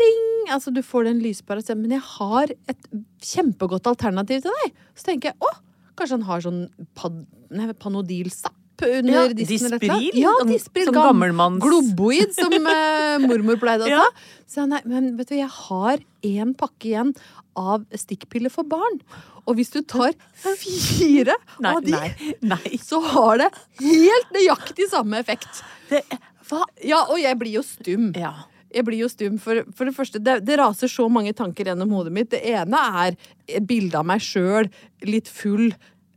ding! 0.00 0.24
Altså, 0.52 0.72
du 0.74 0.80
får 0.84 1.04
den 1.10 1.20
lyspæra, 1.22 1.62
men 1.78 1.90
jeg 1.98 2.02
har 2.18 2.50
et 2.68 2.88
kjempegodt 3.22 3.86
alternativ 3.90 4.42
til 4.44 4.50
deg. 4.62 4.74
Så 4.98 5.06
tenker 5.10 5.32
jeg 5.32 5.38
å, 5.44 5.52
kanskje 5.98 6.18
han 6.18 6.26
har 6.30 6.40
sånn 6.44 6.62
pad, 6.98 7.22
nei, 7.52 7.68
Panodil-stapp 7.72 8.56
under 8.82 9.12
Ja, 9.12 9.26
disken 9.36 9.76
Dispril? 9.78 10.08
Ja, 10.18 10.32
Som- 10.40 10.48
Dispril. 10.50 10.86
som 10.88 10.94
gammelmanns- 10.96 11.60
Globoid, 11.62 12.32
som 12.34 12.50
eh, 12.52 13.18
mormor 13.28 13.60
pleide 13.62 13.84
å 13.86 13.90
ta. 13.90 14.00
Ja. 14.00 14.06
Så 14.50 14.64
nei, 14.68 14.80
men 14.84 15.12
vet 15.16 15.28
du, 15.30 15.36
jeg 15.38 15.48
har 15.48 15.98
én 16.26 16.56
pakke 16.58 16.88
igjen 16.90 17.12
av 17.56 17.84
stikkpiller 17.94 18.50
for 18.50 18.64
barn. 18.66 18.98
Og 19.46 19.56
hvis 19.58 19.70
du 19.74 19.80
tar 19.82 20.12
fire 20.42 21.34
Nei, 21.62 21.72
av 21.76 21.82
de, 21.84 21.92
nei, 21.94 22.34
nei. 22.54 22.78
så 22.82 23.00
har 23.12 23.38
det 23.42 23.48
helt 23.80 24.34
nøyaktig 24.34 24.88
samme 24.90 25.18
effekt. 25.22 25.62
Det, 25.90 26.02
hva? 26.50 26.64
Ja, 26.82 27.04
og 27.10 27.20
jeg 27.22 27.38
blir 27.40 27.56
jo 27.60 27.62
stum. 27.66 28.10
Ja. 28.18 28.32
Jeg 28.74 28.84
blir 28.88 28.98
jo 29.02 29.08
stum, 29.12 29.38
for, 29.42 29.62
for 29.76 29.88
det 29.88 29.94
første, 29.96 30.20
det, 30.22 30.40
det 30.46 30.58
raser 30.60 30.88
så 30.88 31.08
mange 31.12 31.32
tanker 31.36 31.64
gjennom 31.70 31.90
hodet 31.92 32.12
mitt. 32.12 32.30
Det 32.32 32.40
ene 32.54 32.78
er 33.06 33.16
bildet 33.60 33.98
av 34.00 34.06
meg 34.08 34.20
sjøl, 34.24 34.70
litt 35.04 35.28
full, 35.28 35.72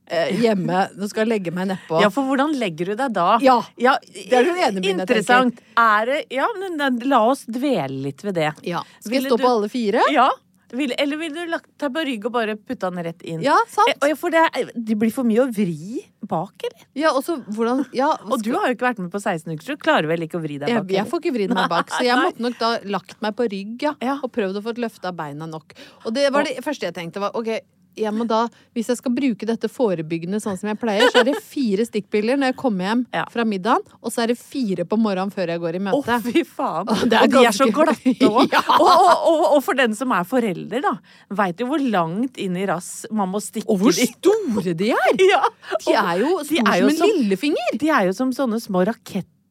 eh, 0.07 0.31
hjemme. 0.39 0.85
Nå 0.95 1.09
skal 1.11 1.25
jeg 1.25 1.31
legge 1.33 1.51
meg 1.55 1.67
nedpå. 1.73 1.99
ja, 2.03 2.09
for 2.13 2.27
hvordan 2.29 2.53
legger 2.59 2.93
du 2.93 2.95
deg 2.95 3.13
da? 3.15 3.37
Ja, 3.43 3.57
det 4.13 4.31
er 4.31 4.45
den 4.47 4.57
ene 4.69 4.79
min, 4.85 4.99
Interessant. 5.03 5.59
Er 5.75 6.05
det 6.05 6.21
Ja, 6.31 6.47
men 6.61 6.99
la 7.09 7.21
oss 7.31 7.45
dvele 7.45 8.01
litt 8.07 8.23
ved 8.23 8.35
det. 8.39 8.53
Ja. 8.63 8.83
Skal 8.99 9.19
jeg 9.19 9.29
stå 9.31 9.37
du- 9.37 9.43
på 9.43 9.51
alle 9.57 9.69
fire? 9.69 10.01
Ja. 10.13 10.29
Vil, 10.75 10.93
eller 10.99 11.17
vil 11.21 11.33
du 11.35 11.41
lagt, 11.51 11.69
ta 11.81 11.89
på 11.93 12.03
rygg 12.07 12.25
og 12.27 12.33
bare 12.35 12.55
putte 12.57 12.89
den 12.91 13.03
rett 13.05 13.23
inn? 13.23 13.41
Ja, 13.45 13.55
sant. 13.71 13.95
Og 14.03 14.13
For 14.19 14.33
det, 14.33 14.43
det 14.75 14.97
blir 14.99 15.13
for 15.15 15.27
mye 15.27 15.45
å 15.45 15.49
vri 15.51 16.03
bak, 16.25 16.55
eller? 16.65 16.85
Ja, 16.97 17.11
og 17.13 17.21
så 17.25 17.35
hvordan 17.53 17.83
ja, 17.93 18.07
Og 18.33 18.41
du 18.43 18.51
har 18.55 18.69
jo 18.71 18.75
ikke 18.77 18.87
vært 18.87 19.01
med 19.03 19.11
på 19.13 19.21
16 19.21 19.51
uker, 19.53 19.63
så 19.67 19.75
du 19.77 19.83
klarer 19.85 20.09
vel 20.09 20.25
ikke 20.25 20.39
å 20.39 20.43
vri 20.43 20.57
deg 20.61 20.67
bak? 20.71 20.89
jeg 20.89 20.97
jeg 20.99 21.09
får 21.11 21.21
ikke 21.23 21.33
vridd 21.37 21.53
meg 21.57 21.69
bak, 21.75 21.93
så 21.93 22.01
jeg 22.07 22.17
måtte 22.21 22.45
nok 22.47 22.57
da 22.61 22.71
lagt 22.97 23.21
meg 23.25 23.35
på 23.37 23.47
rygg 23.51 23.85
ja, 23.89 23.93
Ja. 24.03 24.17
og 24.25 24.31
prøvd 24.35 24.59
å 24.59 24.65
få 24.65 24.73
løfta 24.81 25.13
beina 25.15 25.47
nok. 25.49 25.75
Og 26.05 26.15
det 26.17 26.27
var 26.33 26.47
det 26.47 26.57
første 26.65 26.89
jeg 26.89 26.97
tenkte 26.97 27.21
var 27.23 27.35
ok, 27.37 27.51
jeg 27.97 28.11
må 28.15 28.25
da, 28.27 28.43
hvis 28.75 28.89
jeg 28.91 28.97
skal 28.99 29.13
bruke 29.15 29.47
dette 29.49 29.69
forebyggende 29.71 30.39
sånn 30.43 30.57
som 30.59 30.69
jeg 30.71 30.79
pleier, 30.81 31.07
så 31.13 31.21
er 31.21 31.29
det 31.31 31.35
fire 31.55 31.85
stikkpiller 31.87 32.37
når 32.41 32.51
jeg 32.53 32.57
kommer 32.59 32.89
hjem 32.89 33.03
Ja. 33.15 33.23
fra 33.31 33.45
middagen, 33.47 33.83
og 34.01 34.11
så 34.13 34.23
er 34.25 34.33
det 34.33 34.37
fire 34.41 34.85
på 34.89 34.97
morgenen 34.99 35.31
før 35.33 35.53
jeg 35.53 35.61
går 35.63 35.79
i 35.79 35.83
møte. 35.87 36.17
Å, 36.17 36.19
fy 36.25 36.43
faen! 36.47 36.89
Og 36.91 37.05
det 37.11 37.19
er 37.21 37.31
de 37.35 37.43
er 37.45 37.55
så 37.55 37.69
glatte 37.71 38.15
òg. 38.29 38.51
Ja. 38.55 38.63
og, 38.75 38.89
og, 38.89 39.25
og, 39.31 39.45
og 39.55 39.63
for 39.65 39.79
den 39.79 39.95
som 39.97 40.11
er 40.15 40.27
forelder, 40.27 40.83
da, 40.85 40.95
veit 41.39 41.59
jo 41.63 41.69
hvor 41.71 41.81
langt 41.83 42.37
inn 42.41 42.57
i 42.59 42.65
rass 42.69 43.05
man 43.15 43.31
må 43.33 43.39
stikke 43.43 43.69
Og 43.71 43.79
hvor 43.85 43.95
de. 43.95 44.09
store 44.13 44.75
de 44.77 44.91
er! 44.95 45.15
Ja. 45.31 45.41
De 45.85 45.95
er 45.95 46.19
jo 46.21 46.35
store 46.45 46.75
som 46.99 47.09
en 47.09 47.15
lillefinger! 47.21 47.77
De 47.81 47.89
er 47.93 48.09
jo 48.09 48.13
som 48.17 48.31
sånne 48.35 48.59
små 48.63 48.83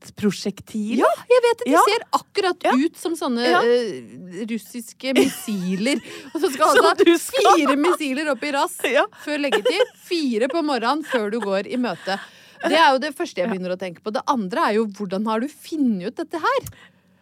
rakettprosjektiler. 0.04 1.02
Ja, 1.02 1.10
jeg 1.28 1.42
vet 1.44 1.58
det. 1.58 1.64
De 1.66 1.72
Ja. 1.72 1.82
ser 1.88 2.04
akkurat 2.12 2.62
Ja. 2.62 2.72
ut 2.72 2.96
som 2.96 3.12
sånne 3.14 3.44
Ja. 3.44 3.60
uh, 3.60 4.44
russiske 4.46 5.14
missiler. 5.14 5.96
Og 6.34 6.40
så 6.40 6.52
skal 6.52 6.74
du 6.74 6.82
altså 6.82 7.18
skal 7.18 7.56
fire 7.56 7.76
missiler 7.76 8.30
opp 8.30 8.42
i 8.42 8.52
rass 8.52 8.76
før 9.24 9.38
leggetid. 9.38 9.82
Fire 10.04 10.48
på 10.48 10.62
morgenen 10.62 11.04
før 11.04 11.30
du 11.30 11.40
går 11.40 11.66
i 11.66 11.76
møte. 11.76 12.18
Det 12.64 12.72
er 12.78 12.92
jo 12.92 12.98
det 12.98 13.14
første 13.14 13.36
jeg 13.42 13.50
begynner 13.50 13.74
å 13.76 13.78
tenke 13.78 14.00
på. 14.00 14.12
Det 14.12 14.22
andre 14.26 14.70
er 14.70 14.74
jo 14.78 14.86
hvordan 14.86 15.26
har 15.26 15.40
du 15.40 15.48
funnet 15.48 16.06
ut 16.08 16.16
dette 16.16 16.40
her? 16.40 16.60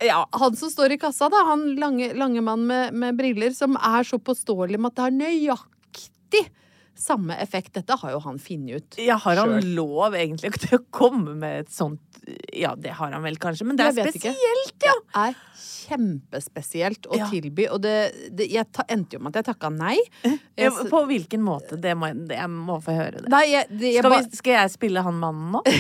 Ja. 0.01 0.27
Han 0.35 0.55
som 0.57 0.69
står 0.71 0.93
i 0.93 0.99
kassa, 0.99 1.29
da, 1.31 1.45
han 1.45 1.77
lange, 1.77 2.13
lange 2.15 2.41
mann 2.43 2.67
med, 2.67 2.93
med 2.93 3.17
briller, 3.17 3.53
som 3.55 3.77
er 3.77 4.03
så 4.05 4.19
påståelig 4.19 4.79
med 4.79 4.93
at 4.93 4.95
det 4.97 5.05
er 5.07 5.19
nøyaktig 5.19 6.49
samme 6.99 7.35
effekt. 7.43 7.73
Dette 7.75 7.97
har 7.99 8.11
jo 8.15 8.19
han 8.25 8.39
funnet 8.39 8.77
ut. 8.83 8.99
Ja, 9.03 9.17
har 9.25 9.37
han 9.41 9.57
selv. 9.61 9.73
lov 9.77 10.15
egentlig 10.19 10.53
til 10.63 10.79
å 10.79 10.83
komme 10.95 11.35
med 11.39 11.65
et 11.65 11.73
sånt 11.73 12.01
Ja, 12.55 12.75
det 12.79 12.93
har 12.95 13.11
han 13.11 13.23
vel 13.25 13.37
kanskje, 13.43 13.65
men 13.67 13.77
det 13.81 13.89
er 13.89 13.97
spesielt, 14.07 14.69
ikke. 14.69 14.87
ja. 14.87 14.95
Det 15.03 15.23
er 15.25 15.39
kjempespesielt 15.63 17.09
å 17.11 17.17
Ja. 17.19 17.27
tilby, 17.33 17.67
og 17.75 17.81
det, 17.83 17.95
det 18.31 18.47
jeg 18.53 18.69
ta, 18.73 18.85
endte 18.93 19.17
jo 19.17 19.23
med 19.25 19.33
at 19.35 19.41
jeg 19.43 19.49
takka 19.55 19.71
nei. 19.75 19.97
Jeg, 20.63 20.71
På 20.93 21.01
hvilken 21.09 21.43
måte? 21.43 21.77
Det 21.83 21.97
må, 21.99 22.13
det, 22.15 22.37
jeg 22.39 22.51
må 22.53 22.77
få 22.85 22.95
høre 22.95 23.25
det. 23.25 23.29
nei, 23.33 23.47
jeg, 23.51 23.67
jeg 23.81 23.99
Skal, 24.05 24.15
vi, 24.15 24.37
skal 24.39 24.53
jeg 24.61 24.75
spille 24.77 25.03
han 25.03 25.19
mannen 25.19 25.57
nå? 25.57 25.65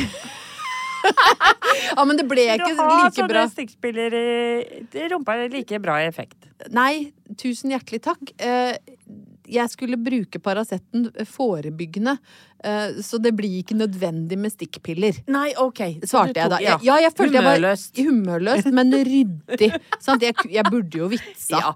ja, 1.96 2.04
men 2.06 2.18
det 2.18 2.26
ble 2.30 2.44
ikke 2.54 2.72
like 2.78 3.26
bra. 3.30 3.44
stikkspiller 3.50 4.14
i 4.18 5.06
rumpa 5.12 5.36
like 5.50 5.78
bra 5.82 5.98
effekt. 6.06 6.48
Nei, 6.74 7.12
tusen 7.40 7.72
hjertelig 7.74 8.02
takk. 8.06 8.34
Eh, 8.38 8.76
Jeg 9.48 9.70
skulle 9.72 9.98
bruke 9.98 10.38
Paraceten 10.42 11.08
forebyggende, 11.26 12.16
eh, 12.64 13.00
så 13.02 13.18
det 13.22 13.32
blir 13.38 13.58
ikke 13.62 13.74
nødvendig 13.78 14.38
med 14.38 14.52
stikkpiller. 14.54 15.18
Nei, 15.32 15.50
OK. 15.58 15.80
så 16.04 16.12
Svarte 16.12 16.34
tok, 16.34 16.36
jeg 16.42 16.50
da. 16.54 16.60
Ja. 16.62 16.76
Ja, 16.82 17.00
jeg 17.02 17.14
følte 17.16 17.40
jeg 17.40 17.44
var 17.46 17.58
Humørløst. 17.58 17.98
humørløst, 17.98 18.70
men 18.72 18.92
ryddig. 18.92 19.72
Jeg, 20.22 20.34
jeg 20.50 20.64
burde 20.70 20.98
jo 20.98 21.06
vitsa. 21.10 21.58
Ja. 21.58 21.72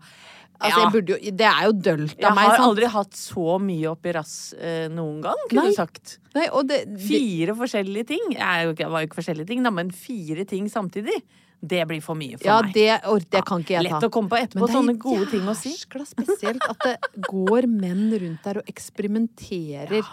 Altså, 0.61 0.81
Ja. 0.81 0.91
jo, 0.93 1.31
det 1.37 1.47
er 1.47 1.65
jo 1.67 1.73
dølt 1.73 2.25
av 2.25 2.35
meg. 2.35 2.45
Jeg 2.45 2.51
har 2.51 2.57
sant? 2.57 2.69
aldri 2.71 2.87
hatt 2.93 3.13
så 3.13 3.57
mye 3.61 3.91
oppi 3.91 4.13
rass 4.17 4.37
eh, 4.59 4.87
noen 4.89 5.21
gang, 5.23 5.43
kunne 5.49 5.63
Nei. 5.67 5.71
du 5.71 5.77
sagt. 5.77 6.19
Nei, 6.35 6.47
det, 6.69 6.79
det, 6.95 7.01
Fire 7.07 7.57
forskjellige 7.59 8.07
ting. 8.07 8.31
Jeg 8.33 8.41
er 8.41 8.73
ikke- 8.73 8.91
var 8.91 9.03
jo 9.03 9.09
ikke 9.09 9.21
forskjellige 9.23 9.47
ting, 9.47 9.63
da, 9.63 9.71
men 9.71 9.91
fire 9.91 10.45
ting 10.45 10.69
samtidig. 10.69 11.23
Det 11.67 11.87
blir 11.89 12.03
for 12.05 12.15
mye 12.15 12.37
for 12.37 12.45
ja, 12.47 12.61
meg. 12.63 12.75
det, 12.75 13.01
or, 13.09 13.19
det 13.19 13.45
kan 13.49 13.63
ikke 13.65 13.75
jeg 13.79 13.89
ta. 13.89 13.97
Lett 13.97 14.05
å 14.05 14.11
komme 14.13 14.29
på 14.29 14.37
etterpå, 14.37 14.69
sånne 14.69 14.99
gode 15.01 15.31
ting 15.31 15.41
å 15.49 15.55
si. 15.57 15.73
jæskla 15.73 16.05
spesielt 16.07 16.63
at 16.69 16.79
det 16.85 17.23
går 17.31 17.67
menn 17.67 18.11
rundt 18.13 18.43
der 18.45 18.59
og 18.61 18.67
eksperimenterer 18.69 20.05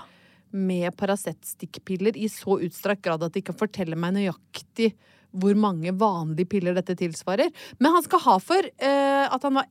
med 0.53 0.95
Paracet-stikkpiller 0.95 2.15
i 2.17 2.29
så 2.31 2.59
utstrakt 2.63 3.01
grad 3.03 3.23
at 3.25 3.33
de 3.33 3.41
kan 3.41 3.55
fortelle 3.57 3.97
meg 3.99 4.13
nøyaktig 4.15 4.93
hvor 5.33 5.55
mange 5.57 5.91
vanlige 5.97 6.47
piller 6.47 6.75
dette 6.77 6.95
tilsvarer. 6.95 7.49
Men 7.79 7.95
han 7.95 8.03
skal 8.05 8.21
ha 8.21 8.35
for 8.39 8.61
uh, 8.63 9.25
at 9.33 9.41
han 9.47 9.57
var 9.57 9.65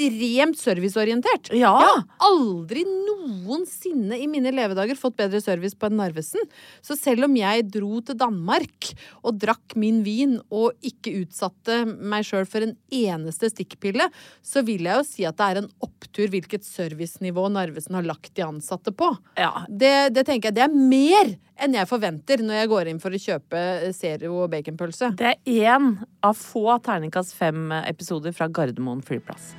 ekstremt 0.00 0.58
serviceorientert. 0.58 1.50
Ja. 1.52 1.72
Jeg 1.80 1.90
har 1.90 2.04
aldri 2.30 2.84
noensinne 2.86 4.18
i 4.18 4.28
mine 4.30 4.52
levedager 4.54 4.98
fått 4.98 5.18
bedre 5.18 5.40
service 5.42 5.76
på 5.76 5.88
en 5.90 5.98
Narvesen. 6.00 6.40
Så 6.82 6.96
selv 6.98 7.26
om 7.28 7.36
jeg 7.36 7.66
dro 7.72 8.00
til 8.04 8.18
Danmark 8.18 8.92
og 9.22 9.38
drakk 9.40 9.76
min 9.76 10.02
vin 10.06 10.38
og 10.50 10.72
ikke 10.86 11.14
utsatte 11.22 11.82
meg 11.86 12.26
sjøl 12.26 12.48
for 12.48 12.64
en 12.64 12.76
eneste 12.90 13.50
stikkpille, 13.52 14.08
så 14.42 14.64
vil 14.66 14.88
jeg 14.88 15.00
jo 15.00 15.06
si 15.06 15.28
at 15.28 15.38
det 15.40 15.50
er 15.50 15.62
en 15.62 15.70
opptur 15.84 16.30
hvilket 16.32 16.66
servicenivå 16.66 17.48
Narvesen 17.52 17.98
har 17.98 18.08
lagt 18.08 18.34
de 18.36 18.46
ansatte 18.46 18.94
på. 18.94 19.12
Ja. 19.40 19.66
Det, 19.68 20.10
det 20.16 20.26
tenker 20.28 20.50
jeg 20.50 20.60
det 20.60 20.66
er 20.66 20.74
mer 20.74 21.36
enn 21.60 21.76
jeg 21.76 21.88
forventer 21.90 22.40
når 22.44 22.62
jeg 22.62 22.72
går 22.72 22.90
inn 22.90 23.02
for 23.02 23.12
å 23.12 23.20
kjøpe 23.20 23.92
Zero 23.96 24.32
og 24.46 24.50
baconpølse. 24.54 25.12
Det 25.20 25.34
er 25.34 25.70
én 25.70 25.92
av 26.24 26.36
få 26.38 26.78
terningkast 26.84 27.36
fem-episoder 27.36 28.36
fra 28.36 28.48
Gardermoen 28.48 29.04
flyplass. 29.04 29.52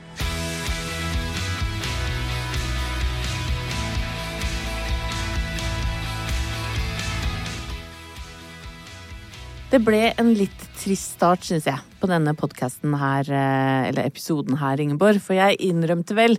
Det 9.72 9.80
ble 9.88 10.10
en 10.20 10.34
litt 10.36 10.64
trist 10.82 11.14
start, 11.16 11.46
syns 11.48 11.64
jeg, 11.70 11.80
på 12.02 12.08
denne 12.12 12.34
podkasten 12.36 12.92
her, 13.00 13.24
eh, 13.32 13.88
eller 13.88 14.04
episoden 14.10 14.58
her, 14.60 14.82
Ingeborg. 14.84 15.22
For 15.24 15.38
jeg 15.38 15.62
innrømte 15.64 16.12
vel 16.18 16.36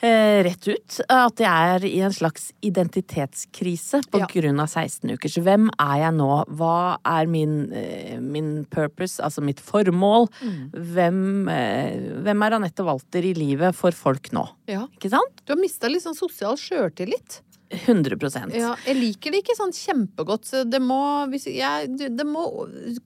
eh, 0.00 0.38
rett 0.46 0.64
ut 0.70 0.96
at 1.12 1.42
jeg 1.44 1.74
er 1.74 1.84
i 1.84 2.00
en 2.02 2.14
slags 2.16 2.48
identitetskrise 2.64 4.00
på 4.08 4.22
Ja. 4.22 4.26
grunn 4.26 4.58
av 4.64 4.70
16 4.72 5.12
uker. 5.12 5.28
Så 5.28 5.44
Hvem 5.44 5.68
er 5.78 5.98
jeg 6.00 6.14
nå? 6.16 6.30
Hva 6.48 6.96
er 7.04 7.26
min, 7.28 7.72
eh, 7.76 8.16
min 8.18 8.64
purpose, 8.64 9.20
altså 9.20 9.44
mitt 9.44 9.60
formål? 9.60 10.30
Hvem, 10.72 11.48
eh, 11.52 12.00
hvem 12.24 12.42
er 12.42 12.56
Anette 12.56 12.82
Walter 12.88 13.20
i 13.20 13.34
livet 13.34 13.74
for 13.76 13.92
folk 13.92 14.32
nå? 14.32 14.48
Ja. 14.66 14.86
Ikke 14.96 15.10
sant? 15.10 15.44
Du 15.44 15.52
har 15.52 15.60
mista 15.60 15.88
litt 15.92 16.02
sånn 16.02 16.16
sosial 16.16 16.56
sjøltillit. 16.56 17.42
100% 17.72 18.52
Ja, 18.56 18.72
jeg 18.86 18.98
liker 18.98 19.32
det 19.32 19.42
ikke 19.42 19.56
sånn 19.56 19.72
kjempegodt. 19.74 20.46
Så 20.48 20.62
det 20.68 20.80
må, 20.84 21.00
hvis 21.32 21.48
jeg, 21.50 21.88
det 21.96 22.26
må 22.28 22.44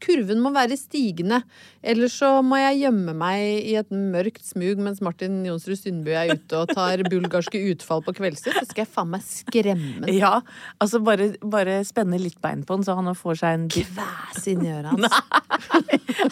Kurven 0.03 0.43
må 0.43 0.53
være 0.55 0.79
stigende. 0.79 1.43
Ellers 1.87 2.17
så 2.19 2.41
må 2.45 2.59
jeg 2.61 2.83
gjemme 2.85 3.15
meg 3.17 3.43
i 3.63 3.77
et 3.79 3.93
mørkt 3.95 4.45
smug 4.47 4.81
mens 4.83 5.03
Martin 5.05 5.39
Jonsrud 5.47 5.79
Sundby 5.79 6.17
er 6.19 6.35
ute 6.35 6.63
og 6.63 6.73
tar 6.75 7.05
bulgarske 7.13 7.61
utfall 7.73 8.03
på 8.07 8.17
kveldstid. 8.19 8.59
Så 8.59 8.71
skal 8.73 8.85
jeg 8.85 8.93
faen 8.93 9.13
meg 9.15 9.25
skremme 9.27 10.07
den. 10.07 10.11
Ja, 10.17 10.41
altså 10.83 11.01
bare, 11.05 11.33
bare 11.45 11.79
spenne 11.87 12.21
litt 12.21 12.41
bein 12.45 12.65
på 12.67 12.79
den, 12.79 12.87
så 12.87 12.97
han 12.99 13.13
får 13.17 13.43
seg 13.43 13.59
en 13.61 13.69
Kvæs 13.77 14.47
inn 14.51 14.65
i 14.65 14.73
øret 14.73 14.93
hans. 14.95 15.21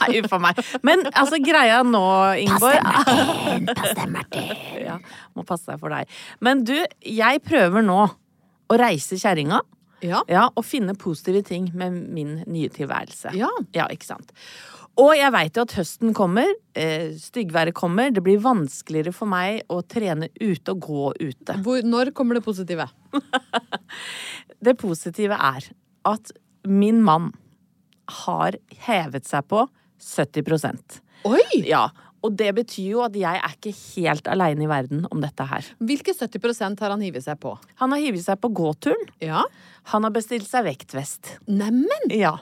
Nei, 0.00 0.10
uff 0.20 0.34
a 0.34 0.40
meg. 0.42 0.60
Men 0.86 1.06
altså, 1.12 1.38
greia 1.44 1.82
nå, 1.86 2.04
Ingeborg 2.40 2.80
Pass 3.78 3.94
deg, 3.96 4.10
Martin. 4.10 4.50
Ja, 4.80 4.98
må 5.36 5.44
passe 5.46 5.70
deg 5.70 5.80
for 5.82 5.94
deg. 5.94 6.10
Men 6.44 6.64
du, 6.66 6.76
jeg 7.04 7.42
prøver 7.44 7.84
nå 7.84 8.02
å 8.74 8.82
reise 8.82 9.18
kjerringa. 9.20 9.62
Ja. 10.04 10.20
Ja, 10.28 10.48
og 10.52 10.66
finne 10.68 10.96
positive 10.98 11.44
ting 11.46 11.70
med 11.76 11.96
min 12.12 12.36
nye 12.44 12.70
tilværelse. 12.72 13.32
Ja. 13.38 13.50
Ja, 13.76 13.88
ikke 13.92 14.08
sant. 14.10 14.34
Og 15.00 15.10
jeg 15.18 15.32
veit 15.34 15.56
jo 15.58 15.64
at 15.64 15.72
høsten 15.74 16.12
kommer, 16.14 16.46
eh, 16.78 17.14
styggværet 17.18 17.74
kommer, 17.74 18.12
det 18.14 18.22
blir 18.22 18.38
vanskeligere 18.38 19.12
for 19.12 19.26
meg 19.26 19.64
å 19.68 19.80
trene 19.82 20.28
ute 20.38 20.70
og 20.70 20.84
gå 20.86 21.08
ute. 21.18 21.56
Hvor, 21.64 21.82
når 21.82 22.12
kommer 22.14 22.38
det 22.38 22.44
positive? 22.46 22.88
Det 24.64 24.78
positive 24.80 25.36
er 25.36 25.66
at 26.08 26.30
min 26.64 27.02
mann 27.04 27.32
har 28.24 28.56
hevet 28.86 29.26
seg 29.28 29.44
på 29.50 29.66
70% 30.00 31.00
Oi! 31.28 31.40
Ja, 31.64 31.88
og 32.24 32.36
det 32.40 32.50
betyr 32.56 32.88
jo 32.94 33.02
at 33.04 33.16
jeg 33.18 33.36
er 33.36 33.54
ikke 33.56 33.74
helt 33.74 34.28
aleine 34.32 34.64
i 34.64 34.70
verden 34.70 35.04
om 35.12 35.20
dette 35.20 35.44
her. 35.50 35.66
Hvilke 35.84 36.14
70% 36.16 36.80
har 36.80 36.94
han 36.94 37.04
hivet 37.04 37.26
seg 37.26 37.38
på? 37.42 37.52
Han 37.82 37.92
har 37.92 38.00
hivet 38.00 38.24
seg 38.24 38.40
på 38.40 38.50
gåturen. 38.56 39.04
Ja. 39.20 39.44
Han 39.92 40.06
har 40.06 40.14
bestilt 40.14 40.48
seg 40.48 40.64
vektvest. 40.64 41.34
Neimen! 41.50 42.08
Ja. 42.08 42.38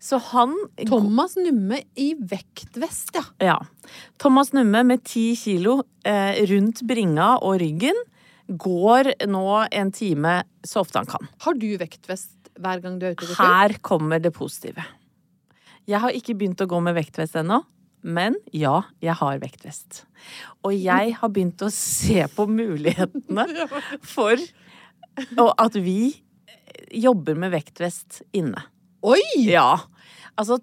Så 0.00 0.20
han 0.32 0.54
Thomas 0.86 1.36
Numme 1.36 1.82
i 2.00 2.14
vektvest, 2.16 3.12
ja. 3.18 3.24
Ja. 3.44 3.58
Thomas 4.22 4.54
Numme 4.56 4.84
med 4.88 5.04
ti 5.04 5.28
kilo 5.36 5.82
eh, 6.06 6.40
rundt 6.48 6.80
bringa 6.88 7.34
og 7.44 7.60
ryggen 7.60 7.98
går 8.46 9.12
nå 9.28 9.46
en 9.74 9.92
time 9.92 10.38
så 10.64 10.84
ofte 10.86 11.02
han 11.02 11.10
kan. 11.10 11.28
Har 11.44 11.58
du 11.58 11.68
vektvest 11.80 12.52
hver 12.56 12.80
gang 12.80 13.00
du 13.00 13.08
er 13.08 13.16
ute 13.16 13.26
og 13.26 13.32
går 13.32 13.36
tur? 13.36 13.44
Her 13.44 13.76
kommer 13.84 14.22
det 14.22 14.32
positive. 14.36 14.84
Jeg 15.86 16.02
har 16.02 16.14
ikke 16.16 16.34
begynt 16.38 16.62
å 16.62 16.70
gå 16.70 16.78
med 16.82 16.96
vektvest 16.96 17.36
ennå. 17.42 17.60
Men 18.02 18.36
ja, 18.54 18.82
jeg 19.02 19.14
har 19.18 19.38
vektvest. 19.42 20.04
Og 20.64 20.74
jeg 20.76 21.14
har 21.18 21.28
begynt 21.32 21.62
å 21.66 21.70
se 21.74 22.26
på 22.34 22.46
mulighetene 22.50 23.46
for 24.14 24.36
at 25.56 25.74
vi 25.80 26.14
jobber 26.92 27.34
med 27.38 27.54
vektvest 27.54 28.22
inne. 28.36 28.62
Oi! 29.06 29.20
Ja. 29.48 29.78
Altså 30.36 30.58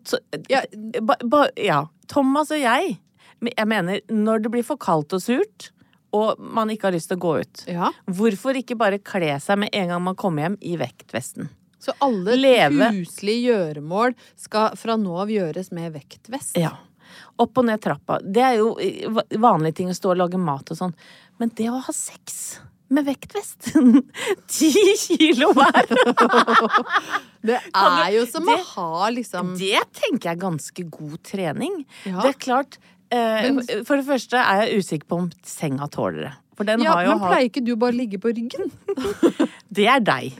Ja. 0.50 0.62
ba, 1.02 1.16
ba, 1.24 1.48
ja. 1.58 1.86
Thomas 2.08 2.52
og 2.52 2.60
jeg 2.62 3.00
Jeg 3.44 3.68
mener, 3.68 4.00
når 4.08 4.44
det 4.46 4.52
blir 4.54 4.64
for 4.64 4.78
kaldt 4.80 5.12
og 5.18 5.20
surt, 5.20 5.72
og 6.16 6.40
man 6.40 6.70
ikke 6.72 6.88
har 6.88 6.94
lyst 6.96 7.10
til 7.12 7.18
å 7.18 7.24
gå 7.26 7.32
ut, 7.42 7.64
Ja. 7.68 7.90
hvorfor 8.08 8.56
ikke 8.56 8.78
bare 8.78 9.00
kle 9.04 9.34
seg 9.42 9.60
med 9.60 9.70
en 9.74 9.90
gang 9.90 10.02
man 10.06 10.16
kommer 10.16 10.44
hjem 10.46 10.58
i 10.62 10.78
vektvesten? 10.80 11.50
Så 11.78 11.92
alle 12.00 12.38
Leve. 12.40 12.88
huslige 12.96 13.50
gjøremål 13.52 14.16
skal 14.40 14.78
fra 14.80 14.96
nå 14.96 15.18
av 15.20 15.28
gjøres 15.28 15.74
med 15.76 15.92
vektvest? 15.92 16.56
Ja. 16.56 16.78
Opp 17.42 17.58
og 17.58 17.66
ned 17.66 17.82
trappa. 17.82 18.20
Det 18.22 18.44
er 18.46 18.60
jo 18.60 18.76
eh, 18.78 19.08
vanlige 19.42 19.80
ting 19.80 19.90
å 19.90 19.96
stå 19.98 20.12
og 20.14 20.20
lage 20.22 20.38
mat 20.38 20.70
og 20.70 20.78
sånn. 20.78 20.94
Men 21.42 21.50
det 21.58 21.70
å 21.74 21.80
ha 21.82 21.94
sex 21.96 22.60
med 22.94 23.08
vektvest 23.08 23.72
Ti 24.54 24.70
kilo 25.02 25.48
hver! 25.58 25.88
Det 27.44 27.58
er 27.60 28.12
jo 28.14 28.22
som 28.30 28.46
det- 28.48 28.54
å 28.56 28.68
ha 28.78 29.10
liksom 29.12 29.56
Det 29.60 29.82
tenker 29.98 30.30
jeg 30.30 30.38
er 30.38 30.42
ganske 30.46 30.86
god 30.94 31.18
trening. 31.28 31.82
Ja. 32.08 32.22
Det 32.22 32.30
er 32.36 32.38
klart 32.40 32.78
eh, 33.12 33.50
For 33.84 33.98
det 34.00 34.06
første 34.08 34.40
er 34.40 34.62
jeg 34.68 34.84
usikker 34.84 35.10
på 35.10 35.20
om 35.26 35.28
senga 35.44 35.90
tåler 35.92 36.30
det. 36.30 36.34
For 36.54 36.70
den 36.70 36.84
Ja, 36.86 36.94
har 36.94 37.08
jo 37.08 37.16
men 37.18 37.26
pleier 37.26 37.50
ikke 37.50 37.66
du 37.66 37.74
bare 37.82 37.96
å 37.96 37.98
ligge 37.98 38.20
på 38.22 38.30
ryggen? 38.30 38.70
Det 39.74 39.88
er 39.90 40.04
deg. 40.06 40.36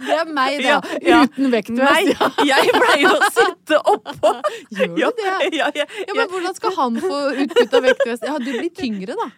Det 0.00 0.16
er 0.20 0.30
meg, 0.36 0.56
da. 0.62 0.68
Ja, 0.68 0.78
ja. 1.10 1.20
Uten 1.26 1.50
vektvest. 1.52 1.82
Nei, 1.82 2.48
jeg 2.48 2.72
pleier 2.76 3.12
å 3.12 3.30
sitte 3.32 3.78
oppå. 3.92 4.32
Gjør 4.78 5.12
du 5.16 5.22
Ja, 5.56 5.70
det? 5.74 5.86
Ja, 6.06 6.14
men 6.16 6.28
hvordan 6.32 6.56
skal 6.56 6.74
han 6.76 6.98
få 7.02 7.20
utbytte 7.44 7.80
av 7.80 7.86
vektvest? 7.88 8.26
Ja, 8.28 8.36
du 8.42 8.50
blir 8.52 8.72
tyngre, 8.76 9.16
da. 9.18 9.28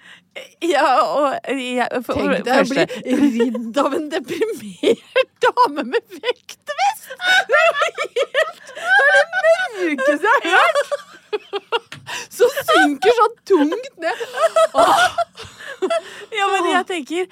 ja, 0.63 0.87
og 1.19 1.53
jeg, 1.59 1.89
for, 2.07 2.19
Tenk 2.21 2.45
deg 2.47 2.63
å 2.63 2.69
bli 2.71 2.85
ridd 3.39 3.79
av 3.83 3.97
en 3.99 4.09
deprimert 4.13 5.29
dame 5.45 5.85
med 5.95 6.19
vektvest! 6.19 7.09
Det 7.49 7.59
er 7.59 7.69
jo 7.69 7.77
helt 7.83 8.73
Det 8.79 9.13
er 9.13 9.15
det 9.19 9.55
mørkeste 9.79 10.27
jeg 10.29 10.43
har 10.45 10.59
hørt! 10.59 11.07
Så 12.33 12.47
synker 12.57 13.13
så 13.19 13.27
tungt 13.51 13.99
ned. 14.01 14.21
Ja, 16.33 16.47
men 16.53 16.69
jeg 16.71 16.85
tenker 16.89 17.27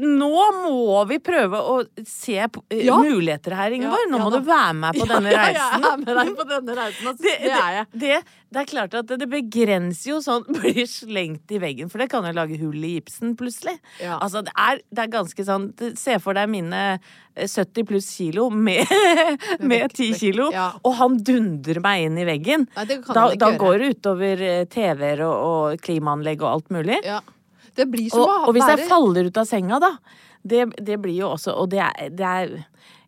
nå 0.00 0.28
må 0.58 1.00
vi 1.06 1.18
prøve 1.22 1.58
å 1.60 1.74
se 2.06 2.34
eh, 2.40 2.80
Ja. 2.84 2.96
muligheter 2.98 3.54
her, 3.54 3.70
Ingeborg. 3.76 4.08
Nå 4.10 4.18
Ja, 4.18 4.24
må 4.24 4.30
du 4.34 4.40
være 4.46 4.72
med 4.74 4.94
på 4.98 5.06
denne 5.12 5.30
Ja, 5.30 5.44
reisen. 5.46 5.84
jeg 5.84 5.92
er 5.92 6.00
med 6.02 6.16
deg 6.18 6.32
på 6.38 6.46
denne 6.50 6.74
reisen. 6.80 7.06
Altså. 7.12 7.22
Det, 7.22 7.34
Det, 7.44 7.52
er 7.52 7.76
jeg. 7.78 7.86
det, 8.02 8.18
det 8.54 8.60
er 8.62 8.70
klart 8.70 8.94
at 8.98 9.06
det, 9.10 9.18
det 9.22 9.28
begrenser 9.30 10.10
jo 10.10 10.18
sånn 10.24 10.44
Blir 10.58 10.86
slengt 10.90 11.50
i 11.54 11.60
veggen, 11.62 11.90
for 11.92 12.02
det 12.02 12.08
kan 12.10 12.26
jo 12.26 12.32
lage 12.34 12.58
hull 12.60 12.80
i 12.84 12.94
gipsen 12.96 13.36
plutselig. 13.38 13.76
Ja. 14.02 14.18
Altså, 14.18 14.42
det 14.46 14.52
er, 14.58 14.80
det 14.90 15.04
er 15.06 15.12
ganske 15.14 15.46
sånn 15.46 15.68
Se 15.98 16.18
for 16.22 16.34
deg 16.34 16.50
mine 16.50 16.82
eh, 17.36 17.46
70 17.46 17.86
pluss 17.88 18.08
kilo 18.16 18.48
med, 18.50 18.86
med 19.70 19.92
10 19.94 20.10
kilo, 20.20 20.50
Ja. 20.54 20.72
og 20.82 20.94
han 21.00 21.16
dundrer 21.26 21.80
meg 21.82 22.08
inn 22.08 22.18
i 22.18 22.26
veggen. 22.28 22.66
Nei, 22.76 22.84
Da, 23.14 23.28
da 23.38 23.52
går 23.58 23.78
det 23.82 23.92
utover 23.98 24.42
eh, 24.42 24.64
TV-er 24.70 25.22
og, 25.26 25.38
og 25.48 25.80
klimaanlegg 25.86 26.42
og 26.42 26.50
alt 26.52 26.74
mulig. 26.74 26.98
Ja. 27.06 27.20
Det 27.74 27.86
blir 27.90 28.10
som 28.12 28.22
Og, 28.22 28.28
å 28.28 28.34
være 28.34 28.48
og 28.48 28.56
hvis 28.56 28.70
jeg 28.72 28.88
faller 28.90 29.30
ut 29.30 29.40
av 29.42 29.48
senga, 29.48 29.80
da 29.82 29.92
Det, 30.44 30.66
det 30.78 30.98
blir 31.00 31.16
jo 31.22 31.32
også 31.34 31.56
Og 31.62 31.70
det 31.72 31.80
er, 31.84 32.10
det 32.14 32.30
er 32.30 32.54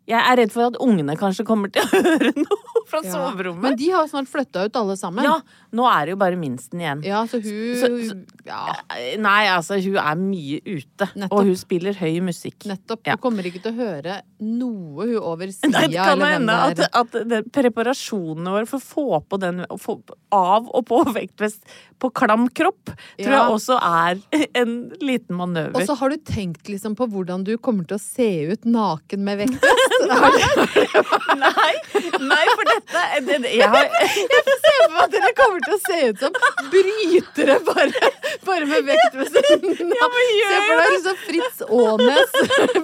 Jeg 0.07 0.21
er 0.23 0.37
redd 0.39 0.53
for 0.53 0.69
at 0.69 0.77
ungene 0.79 1.17
kanskje 1.19 1.43
kommer 1.47 1.71
til 1.73 1.83
å 1.83 1.89
høre 2.07 2.31
noe 2.37 2.63
fra 2.87 3.01
Ja. 3.03 3.11
soverommet. 3.11 3.61
Men 3.65 3.75
de 3.75 3.89
har 3.91 4.05
snart 4.07 4.29
flytta 4.31 4.61
ut 4.69 4.77
alle 4.79 4.95
sammen. 4.95 5.25
Ja, 5.27 5.33
nå 5.75 5.83
er 5.91 6.05
det 6.07 6.13
jo 6.15 6.19
bare 6.21 6.37
minsten 6.39 6.79
igjen. 6.79 7.01
Ja, 7.03 7.25
så 7.27 7.41
hun 7.43 7.75
Så- 7.81 7.89
så- 8.13 8.23
Ja, 8.47 8.77
Nei, 9.19 9.47
altså, 9.51 9.75
hun 9.83 9.97
er 9.99 10.15
mye 10.15 10.61
ute. 10.63 11.09
Nettopp. 11.19 11.33
Og 11.35 11.43
hun 11.49 11.55
spiller 11.59 11.93
høy 11.99 12.21
musikk. 12.23 12.63
nettopp. 12.63 13.01
Ja. 13.05 13.17
Du 13.17 13.21
kommer 13.25 13.43
ikke 13.43 13.59
til 13.61 13.73
å 13.73 13.75
høre 13.75 14.21
noe 14.39 15.07
hun 15.09 15.17
over 15.19 15.47
sida, 15.57 15.81
det 15.83 15.97
kan 15.99 16.13
eller 16.15 16.23
hvem 16.23 16.31
hende 16.37 16.55
at, 16.55 16.75
det 16.77 16.87
er. 16.87 17.01
at 17.01 17.11
det, 17.27 17.41
preparasjonene 17.51 18.53
våre 18.55 18.67
for 18.71 18.79
å 18.79 18.87
få 18.87 19.19
på 19.27 19.39
den 19.43 19.65
få 19.77 19.97
av 20.31 20.69
og 20.71 20.85
på 20.87 21.01
vektvest 21.11 21.59
på 21.99 22.11
klam 22.13 22.47
kropp, 22.55 22.93
tror 23.19 23.33
jeg 23.35 23.51
også 23.57 23.77
er 23.83 24.21
en 24.61 24.73
liten 25.01 25.35
manøver. 25.35 25.75
Og 25.75 25.83
så 25.89 25.97
har 25.99 26.09
du 26.13 26.17
tenkt 26.23 26.69
liksom 26.71 26.95
på 26.95 27.09
hvordan 27.11 27.43
du 27.43 27.57
kommer 27.57 27.83
til 27.89 27.97
å 27.97 27.99
se 27.99 28.29
ut 28.53 28.63
naken 28.69 29.25
med 29.27 29.43
vektvest? 29.43 29.83
Nei, 31.43 31.73
nei, 32.21 32.45
for 32.51 32.69
dette 32.69 33.03
det, 33.27 33.37
det, 33.43 33.51
jeg 33.57 33.69
har, 33.73 33.89
Jeg 34.33 34.43
får 34.47 34.59
se 34.63 34.73
for 34.77 34.93
meg 34.93 35.01
at 35.03 35.13
dere 35.15 35.31
kommer 35.37 35.65
til 35.65 35.75
å 35.75 35.79
se 35.83 35.99
ut 36.09 36.23
som 36.23 36.37
brytere 36.73 37.57
bare, 37.67 38.11
bare 38.47 38.69
med 38.69 38.89
vekt 38.89 39.17
ved 39.19 39.31
siden 39.35 39.93
av. 39.93 40.17
Se 40.47 40.59
for 40.63 40.81
deg 40.81 40.91
liksom 40.95 41.21
Fritz 41.23 41.63
Aanes 41.67 42.31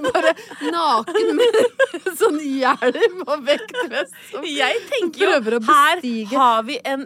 bare 0.07 0.33
naken 0.73 1.35
med 1.39 2.09
sånn 2.19 2.39
hjelm 2.43 3.19
og 3.27 3.45
vektvest. 3.47 4.15
som 4.31 4.47
Jeg 4.47 4.81
tenker 4.91 5.27
jo 5.27 5.59
her 5.69 6.07
har 6.33 6.65
vi 6.67 6.79
en 6.95 7.05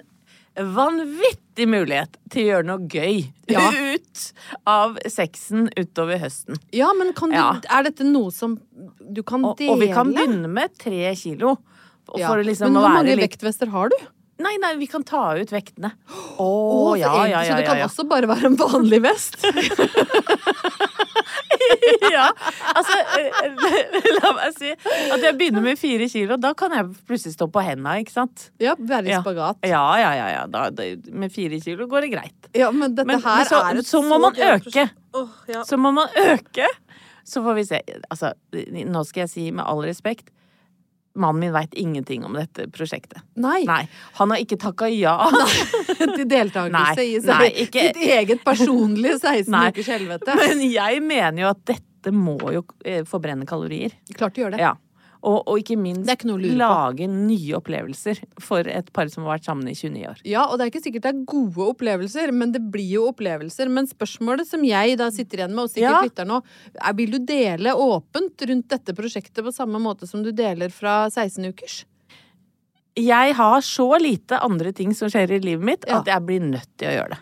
vanvittig 0.77 1.46
mulighet 1.65 2.17
til 2.29 2.43
å 2.43 2.47
gjøre 2.51 2.65
noe 2.67 2.87
gøy 2.87 3.31
Ja. 3.49 3.71
ut 3.95 4.33
av 4.67 4.97
sexen 5.09 5.69
utover 5.79 6.19
høsten. 6.21 6.59
Ja, 6.71 6.91
men 6.93 7.13
kan 7.17 7.29
du, 7.29 7.35
Ja. 7.35 7.59
er 7.71 7.83
dette 7.83 8.03
noe 8.05 8.29
som 8.31 8.59
du 9.01 9.23
kan 9.23 9.43
Og, 9.43 9.57
dele? 9.57 9.71
og 9.73 9.79
vi 9.81 9.87
kan 9.91 10.13
begynne 10.13 10.47
med 10.47 10.77
tre 10.77 11.15
kilo. 11.15 11.57
Ja. 12.15 12.29
Liksom 12.35 12.71
men 12.71 12.81
hvor 12.81 12.89
mange 12.93 13.15
litt 13.15 13.31
vektvester 13.31 13.67
har 13.73 13.89
du? 13.89 13.95
Nei, 14.39 14.53
nei, 14.61 14.75
vi 14.77 14.85
kan 14.85 15.01
ta 15.03 15.33
ut 15.35 15.49
vektene. 15.49 15.91
Oh 16.37 16.93
så 16.93 16.99
ja, 16.99 17.09
egentlig- 17.09 17.31
ja, 17.31 17.41
Så 17.41 17.47
ja, 17.49 17.55
det 17.57 17.65
kan 17.65 17.77
ja, 17.77 17.81
ja. 17.81 17.87
også 17.89 18.07
bare 18.07 18.27
være 18.29 18.45
en 18.45 18.55
vanlig 18.55 19.01
vest? 19.01 19.41
ja. 22.15 22.27
Altså, 22.73 22.97
eh, 23.19 24.07
la 24.17 24.31
meg 24.37 24.57
si 24.57 24.71
at 24.73 25.23
jeg 25.23 25.37
begynner 25.39 25.65
med 25.65 25.79
fire 25.79 26.07
kilo. 26.11 26.37
Da 26.41 26.53
kan 26.57 26.75
jeg 26.75 26.89
plutselig 27.09 27.35
stå 27.35 27.49
på 27.53 27.63
henda, 27.65 27.97
ikke 28.01 28.13
sant? 28.15 28.49
Ja, 28.63 28.75
være 28.79 29.11
i 29.11 29.17
spagat. 29.19 29.61
Ja, 29.67 29.83
ja, 30.01 30.13
ja. 30.17 30.29
ja. 30.35 30.45
Da, 30.51 30.67
det, 30.73 30.89
med 31.11 31.33
fire 31.33 31.59
kilo 31.63 31.89
går 31.91 32.07
det 32.07 32.13
greit. 32.15 32.49
Ja, 32.57 32.71
men 32.71 32.95
dette 32.95 33.07
Men, 33.09 33.21
her 33.23 33.43
men 33.43 33.51
så, 33.51 33.61
er 33.65 33.81
et 33.83 33.89
så 33.89 34.01
må 34.05 34.21
man 34.23 34.37
øke. 34.37 34.71
øke. 34.71 34.87
ja. 35.53 35.65
Så 35.67 35.79
må 35.81 35.91
man 35.95 36.07
øke. 36.23 36.69
Så 37.27 37.43
får 37.43 37.59
vi 37.59 37.67
se. 37.67 37.81
Altså, 38.07 38.31
nå 38.87 39.03
skal 39.07 39.25
jeg 39.25 39.33
si 39.33 39.49
med 39.51 39.67
all 39.67 39.83
respekt 39.83 40.31
Mannen 41.17 41.41
min 41.41 41.53
veit 41.55 41.73
ingenting 41.73 42.23
om 42.27 42.35
dette 42.37 42.67
prosjektet. 42.73 43.21
Nei, 43.41 43.63
Nei. 43.67 43.81
Han 44.19 44.31
har 44.33 44.41
ikke 44.43 44.59
takka 44.61 44.89
ja. 44.93 45.15
til 46.15 46.25
deltakelse 46.29 47.03
i 47.05 47.17
nei, 47.25 47.51
ikke- 47.65 47.87
sitt 47.89 48.01
eget 48.05 48.43
personlige 48.45 49.17
16 49.19 49.51
Nei. 49.53 49.67
ukers 49.73 49.91
helvete. 49.97 50.35
Men 50.37 50.61
jeg 50.69 51.01
mener 51.05 51.41
jo 51.47 51.51
at 51.51 51.63
dette 51.73 52.13
må 52.13 52.37
jo 52.53 52.61
eh, 52.85 53.01
forbrenne 53.09 53.47
kalorier. 53.49 53.95
Klart 54.15 54.37
du 54.37 54.43
gjør 54.45 54.53
det. 54.55 54.61
Ja. 54.63 54.75
Og, 55.27 55.41
og 55.43 55.59
ikke 55.59 55.75
minst 55.75 56.07
lage 56.55 57.07
nye 57.11 57.57
opplevelser 57.57 58.21
for 58.39 58.67
et 58.71 58.87
par 58.95 59.09
som 59.11 59.25
har 59.25 59.35
vært 59.35 59.49
sammen 59.49 59.67
i 59.67 59.73
29 59.75 60.05
år. 60.07 60.21
Ja, 60.23 60.45
og 60.47 60.55
det 60.57 60.67
er 60.67 60.71
ikke 60.71 60.83
sikkert 60.85 61.03
det 61.03 61.11
er 61.11 61.25
gode 61.27 61.67
opplevelser, 61.73 62.31
men 62.31 62.53
det 62.55 62.61
blir 62.71 62.87
jo 62.93 63.09
opplevelser. 63.09 63.67
Men 63.73 63.89
spørsmålet 63.91 64.47
som 64.47 64.63
jeg 64.63 64.95
da 65.01 65.09
sitter 65.11 65.43
igjen 65.43 65.55
med, 65.57 65.65
og 65.67 65.73
sikkert 65.73 66.23
Ja. 66.23 66.27
nå, 66.29 66.39
er 66.79 66.95
vil 66.95 67.11
du 67.11 67.19
dele 67.19 67.75
åpent 67.75 68.47
rundt 68.47 68.69
dette 68.71 68.95
prosjektet 68.95 69.43
på 69.43 69.51
samme 69.53 69.81
måte 69.83 70.07
som 70.07 70.23
du 70.23 70.31
deler 70.31 70.71
fra 70.71 71.09
16 71.11 71.43
ukers? 71.51 71.83
Jeg 72.97 73.35
har 73.37 73.59
så 73.61 73.91
lite 74.01 74.39
andre 74.41 74.71
ting 74.73 74.93
som 74.97 75.11
skjer 75.11 75.35
i 75.35 75.39
livet 75.43 75.63
mitt, 75.63 75.83
Ja. 75.87 75.99
at 75.99 76.05
jeg 76.07 76.25
blir 76.25 76.39
nødt 76.41 76.69
til 76.77 76.87
å 76.89 76.95
gjøre 76.95 77.09
det. 77.09 77.19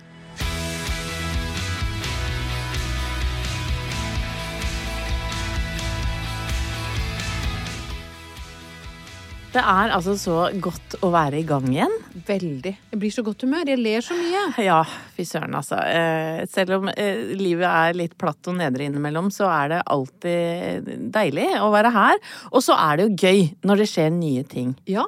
Det 9.56 9.62
er 9.64 9.92
altså 9.96 10.18
så 10.20 10.38
godt 10.60 10.98
å 11.06 11.10
være 11.14 11.40
i 11.40 11.46
gang 11.48 11.64
igjen. 11.72 11.94
Veldig. 12.28 12.74
Jeg 12.92 13.00
blir 13.00 13.14
så 13.14 13.24
godt 13.24 13.46
humør. 13.46 13.70
Jeg 13.72 13.80
ler 13.80 14.04
så 14.04 14.18
mye. 14.20 14.42
Ja, 14.66 14.82
fy 15.16 15.24
søren, 15.28 15.56
altså. 15.56 15.78
Eh, 15.80 16.42
selv 16.52 16.82
om 16.82 16.90
eh, 16.92 17.32
livet 17.40 17.70
er 17.70 17.96
litt 17.96 18.18
platt 18.20 18.50
og 18.52 18.58
nedre 18.60 18.84
innimellom, 18.90 19.30
så 19.32 19.48
er 19.54 19.72
det 19.72 19.86
alltid 19.96 20.92
deilig 21.16 21.48
å 21.64 21.70
være 21.72 21.94
her. 21.96 22.20
Og 22.52 22.66
så 22.68 22.76
er 22.76 23.00
det 23.00 23.08
jo 23.08 23.30
gøy 23.30 23.46
når 23.64 23.86
det 23.86 23.88
skjer 23.94 24.12
nye 24.18 24.44
ting. 24.52 24.76
Ja. 24.92 25.08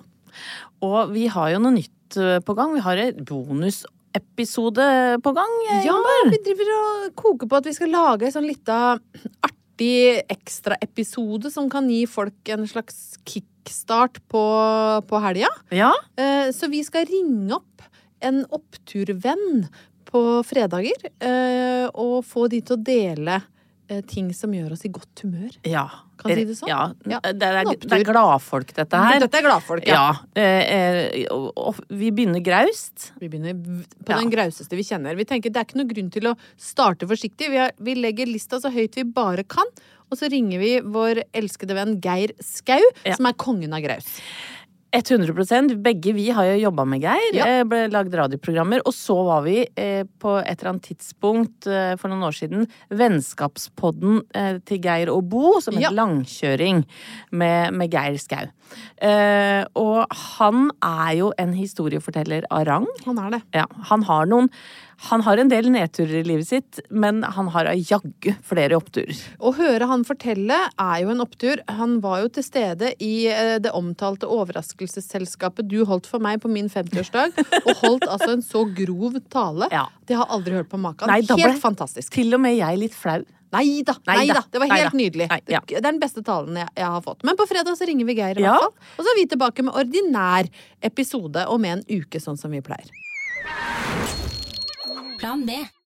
Og 0.87 1.11
vi 1.11 1.27
har 1.33 1.51
jo 1.51 1.61
noe 1.65 1.75
nytt 1.81 2.19
eh, 2.21 2.39
på 2.39 2.55
gang. 2.55 2.71
Vi 2.77 2.85
har 2.87 3.03
en 3.03 3.21
bonusepisode 3.27 4.87
på 5.27 5.35
gang. 5.35 5.59
Ja, 5.83 5.99
vi 6.31 6.39
driver 6.47 6.73
og 6.77 7.11
koker 7.19 7.51
på 7.51 7.59
at 7.59 7.67
vi 7.67 7.75
skal 7.75 7.91
lage 7.91 8.31
ei 8.31 8.35
sånn 8.37 8.47
lita 8.47 8.95
artig 9.77 10.23
ekstraepisode 10.29 11.51
som 11.53 11.69
kan 11.69 11.87
gi 11.89 12.05
folk 12.09 12.49
en 12.49 12.65
slags 12.67 13.17
kickstart 13.25 14.17
på, 14.27 14.41
på 15.07 15.19
helga. 15.21 15.47
Ja. 15.69 15.93
Eh, 16.17 16.51
Så 16.51 16.67
vi 16.69 16.83
skal 16.83 17.05
ringe 17.05 17.53
opp 17.55 17.81
en 18.21 18.45
oppturvenn 18.49 19.67
på 20.07 20.43
fredager 20.43 20.97
eh, 21.21 21.87
og 21.93 22.25
få 22.25 22.47
de 22.49 22.61
til 22.61 22.77
å 22.77 22.83
dele 22.83 23.41
ting 24.07 24.33
som 24.35 24.51
gjør 24.55 24.73
oss 24.75 24.83
i 24.85 24.91
godt 24.93 25.23
humør. 25.25 25.55
ja. 25.67 25.87
Kan 26.17 26.31
si 26.33 26.45
det 26.49 26.55
sånn? 26.57 26.69
Ja. 26.71 26.79
Ja. 27.05 27.19
Det, 27.21 27.45
er, 27.45 27.59
En 27.61 27.75
det 27.77 27.93
er 27.93 28.03
gladfolk, 28.07 28.71
dette 28.73 28.97
her. 28.97 29.19
Dette 29.21 29.37
er 29.37 29.43
gladfolk, 29.45 29.83
ja. 29.85 29.99
Ja. 30.33 30.41
eh, 30.41 30.71
eh, 31.13 31.27
og, 31.29 31.51
og 31.61 31.77
vi 31.93 32.09
begynner 32.09 32.41
graust. 32.41 33.11
Vi 33.21 33.29
begynner 33.29 33.53
på 33.53 34.09
Ja. 34.15 34.17
den 34.17 34.31
grauseste 34.33 34.73
vi 34.79 34.81
kjenner. 34.87 35.13
Vi 35.15 35.27
tenker 35.29 35.53
Det 35.53 35.61
er 35.61 35.67
ikke 35.69 35.77
noe 35.77 35.91
grunn 35.91 36.09
til 36.09 36.25
å 36.31 36.33
starte 36.57 37.05
forsiktig. 37.05 37.51
Vi, 37.53 37.59
har, 37.61 37.71
vi 37.77 37.93
legger 38.01 38.25
lista 38.25 38.57
så 38.59 38.73
høyt 38.73 38.97
vi 38.97 39.03
bare 39.05 39.45
kan. 39.45 39.69
Og 40.09 40.17
så 40.17 40.25
ringer 40.33 40.57
vi 40.57 40.71
vår 40.81 41.21
elskede 41.37 41.77
venn 41.77 41.99
Geir 42.01 42.33
Skau, 42.41 42.81
som 43.13 43.29
er 43.29 43.37
kongen 43.37 43.77
av 43.77 43.85
graus. 43.85 44.09
100% 45.05 45.75
Begge 45.83 46.13
vi 46.15 46.29
har 46.33 46.45
jo 46.49 46.55
jobba 46.65 46.85
med 46.89 47.03
Geir. 47.03 47.35
Ja. 47.37 47.45
eh, 47.45 47.63
Ble 47.67 47.83
lagd 47.93 48.15
radioprogrammer. 48.17 48.81
Og 48.87 48.93
så 48.95 49.15
var 49.27 49.43
vi 49.45 49.59
eh, 49.75 50.03
på 50.19 50.33
et 50.41 50.57
eller 50.57 50.71
annet 50.73 50.87
tidspunkt 50.89 51.67
eh, 51.69 51.93
for 52.01 52.09
noen 52.09 52.25
år 52.25 52.33
siden 52.37 52.65
Vennskapspodden 52.89 54.21
eh, 54.33 54.57
til 54.65 54.81
Geir 54.83 55.11
og 55.13 55.27
Bo, 55.29 55.59
som 55.61 55.75
het 55.77 55.85
Ja. 55.87 55.91
Langkjøring 55.93 56.83
med, 57.31 57.73
med 57.77 57.91
Geir 57.93 58.17
Skau. 58.17 58.47
Og 59.77 60.17
han 60.37 60.67
er 60.83 61.11
jo 61.19 61.29
en 61.39 61.53
historieforteller 61.55 62.47
av 62.51 62.65
rang. 62.67 62.87
Han 63.05 63.19
er 63.21 63.37
det. 63.37 63.41
Ja, 63.55 63.65
han 63.91 64.03
har 64.09 64.25
noen 64.27 64.49
Han 65.09 65.21
har 65.21 65.37
en 65.37 65.49
del 65.51 65.67
nedturer 65.69 66.19
i 66.19 66.23
livet 66.25 66.47
sitt, 66.49 66.79
men 66.89 67.19
han 67.23 67.47
har 67.53 67.67
jaggu 67.77 68.31
flere 68.43 68.79
oppturer. 68.79 69.13
Å 69.39 69.51
høre 69.53 69.85
han 69.91 70.01
fortelle 70.07 70.57
er 70.73 71.03
jo 71.03 71.11
en 71.13 71.21
opptur. 71.21 71.61
Han 71.77 71.99
var 72.01 72.23
jo 72.23 72.31
til 72.33 72.43
stede 72.43 72.95
i 72.99 73.27
eh, 73.29 73.59
det 73.61 73.69
omtalte 73.77 74.25
overraskelsesselskapet 74.25 75.69
du 75.69 75.83
holdt 75.85 76.09
for 76.09 76.19
meg 76.23 76.41
på 76.41 76.49
min 76.49 76.67
50-årsdag, 76.73 77.37
og 77.61 77.73
holdt 77.83 78.07
altså 78.09 78.31
en 78.33 78.41
så 78.45 78.65
grov 78.77 79.19
tale. 79.29 79.69
Ja. 79.71 79.85
Det 80.09 80.17
har 80.17 80.27
aldri 80.33 80.57
hørt 80.57 80.69
på 80.73 80.79
maken. 80.81 81.07
Nei, 81.11 81.21
da 81.21 81.37
ble- 81.37 81.51
Helt 81.51 81.61
fantastisk. 81.61 82.11
Til 82.17 82.33
og 82.33 82.41
med 82.43 82.57
jeg 82.57 82.81
litt 82.87 82.97
flau. 82.97 83.21
Nei 83.53 83.81
da, 83.87 83.93
nei. 84.09 84.25
Det 84.27 84.59
var 84.59 84.67
helt 84.73 84.91
neida. 84.91 84.97
nydelig. 84.99 85.27
Nei, 85.31 85.39
ja. 85.53 85.61
Det 85.69 85.77
er 85.79 85.85
den 85.85 86.01
beste 86.01 86.19
talen 86.25 86.57
jeg, 86.59 86.67
jeg 86.75 86.89
har 86.97 87.05
fått. 87.05 87.21
Men 87.23 87.37
på 87.39 87.45
fredag 87.47 87.77
så 87.79 87.85
ringer 87.87 88.09
vi 88.09 88.17
Geir, 88.17 88.41
i 88.41 88.43
Ja. 88.43 88.57
hvert 88.57 88.65
fall. 88.65 88.97
Og 88.97 89.05
så 89.05 89.13
er 89.13 89.19
vi 89.21 89.27
tilbake 89.31 89.63
med 89.63 89.77
ordinær 89.77 90.49
episode 90.83 91.45
om 91.47 91.63
en 91.69 91.85
uke, 91.87 92.19
sånn 92.19 92.35
som 92.41 92.51
vi 92.51 92.59
pleier. 92.65 92.89
Plan 95.17 95.45
B. 95.45 95.76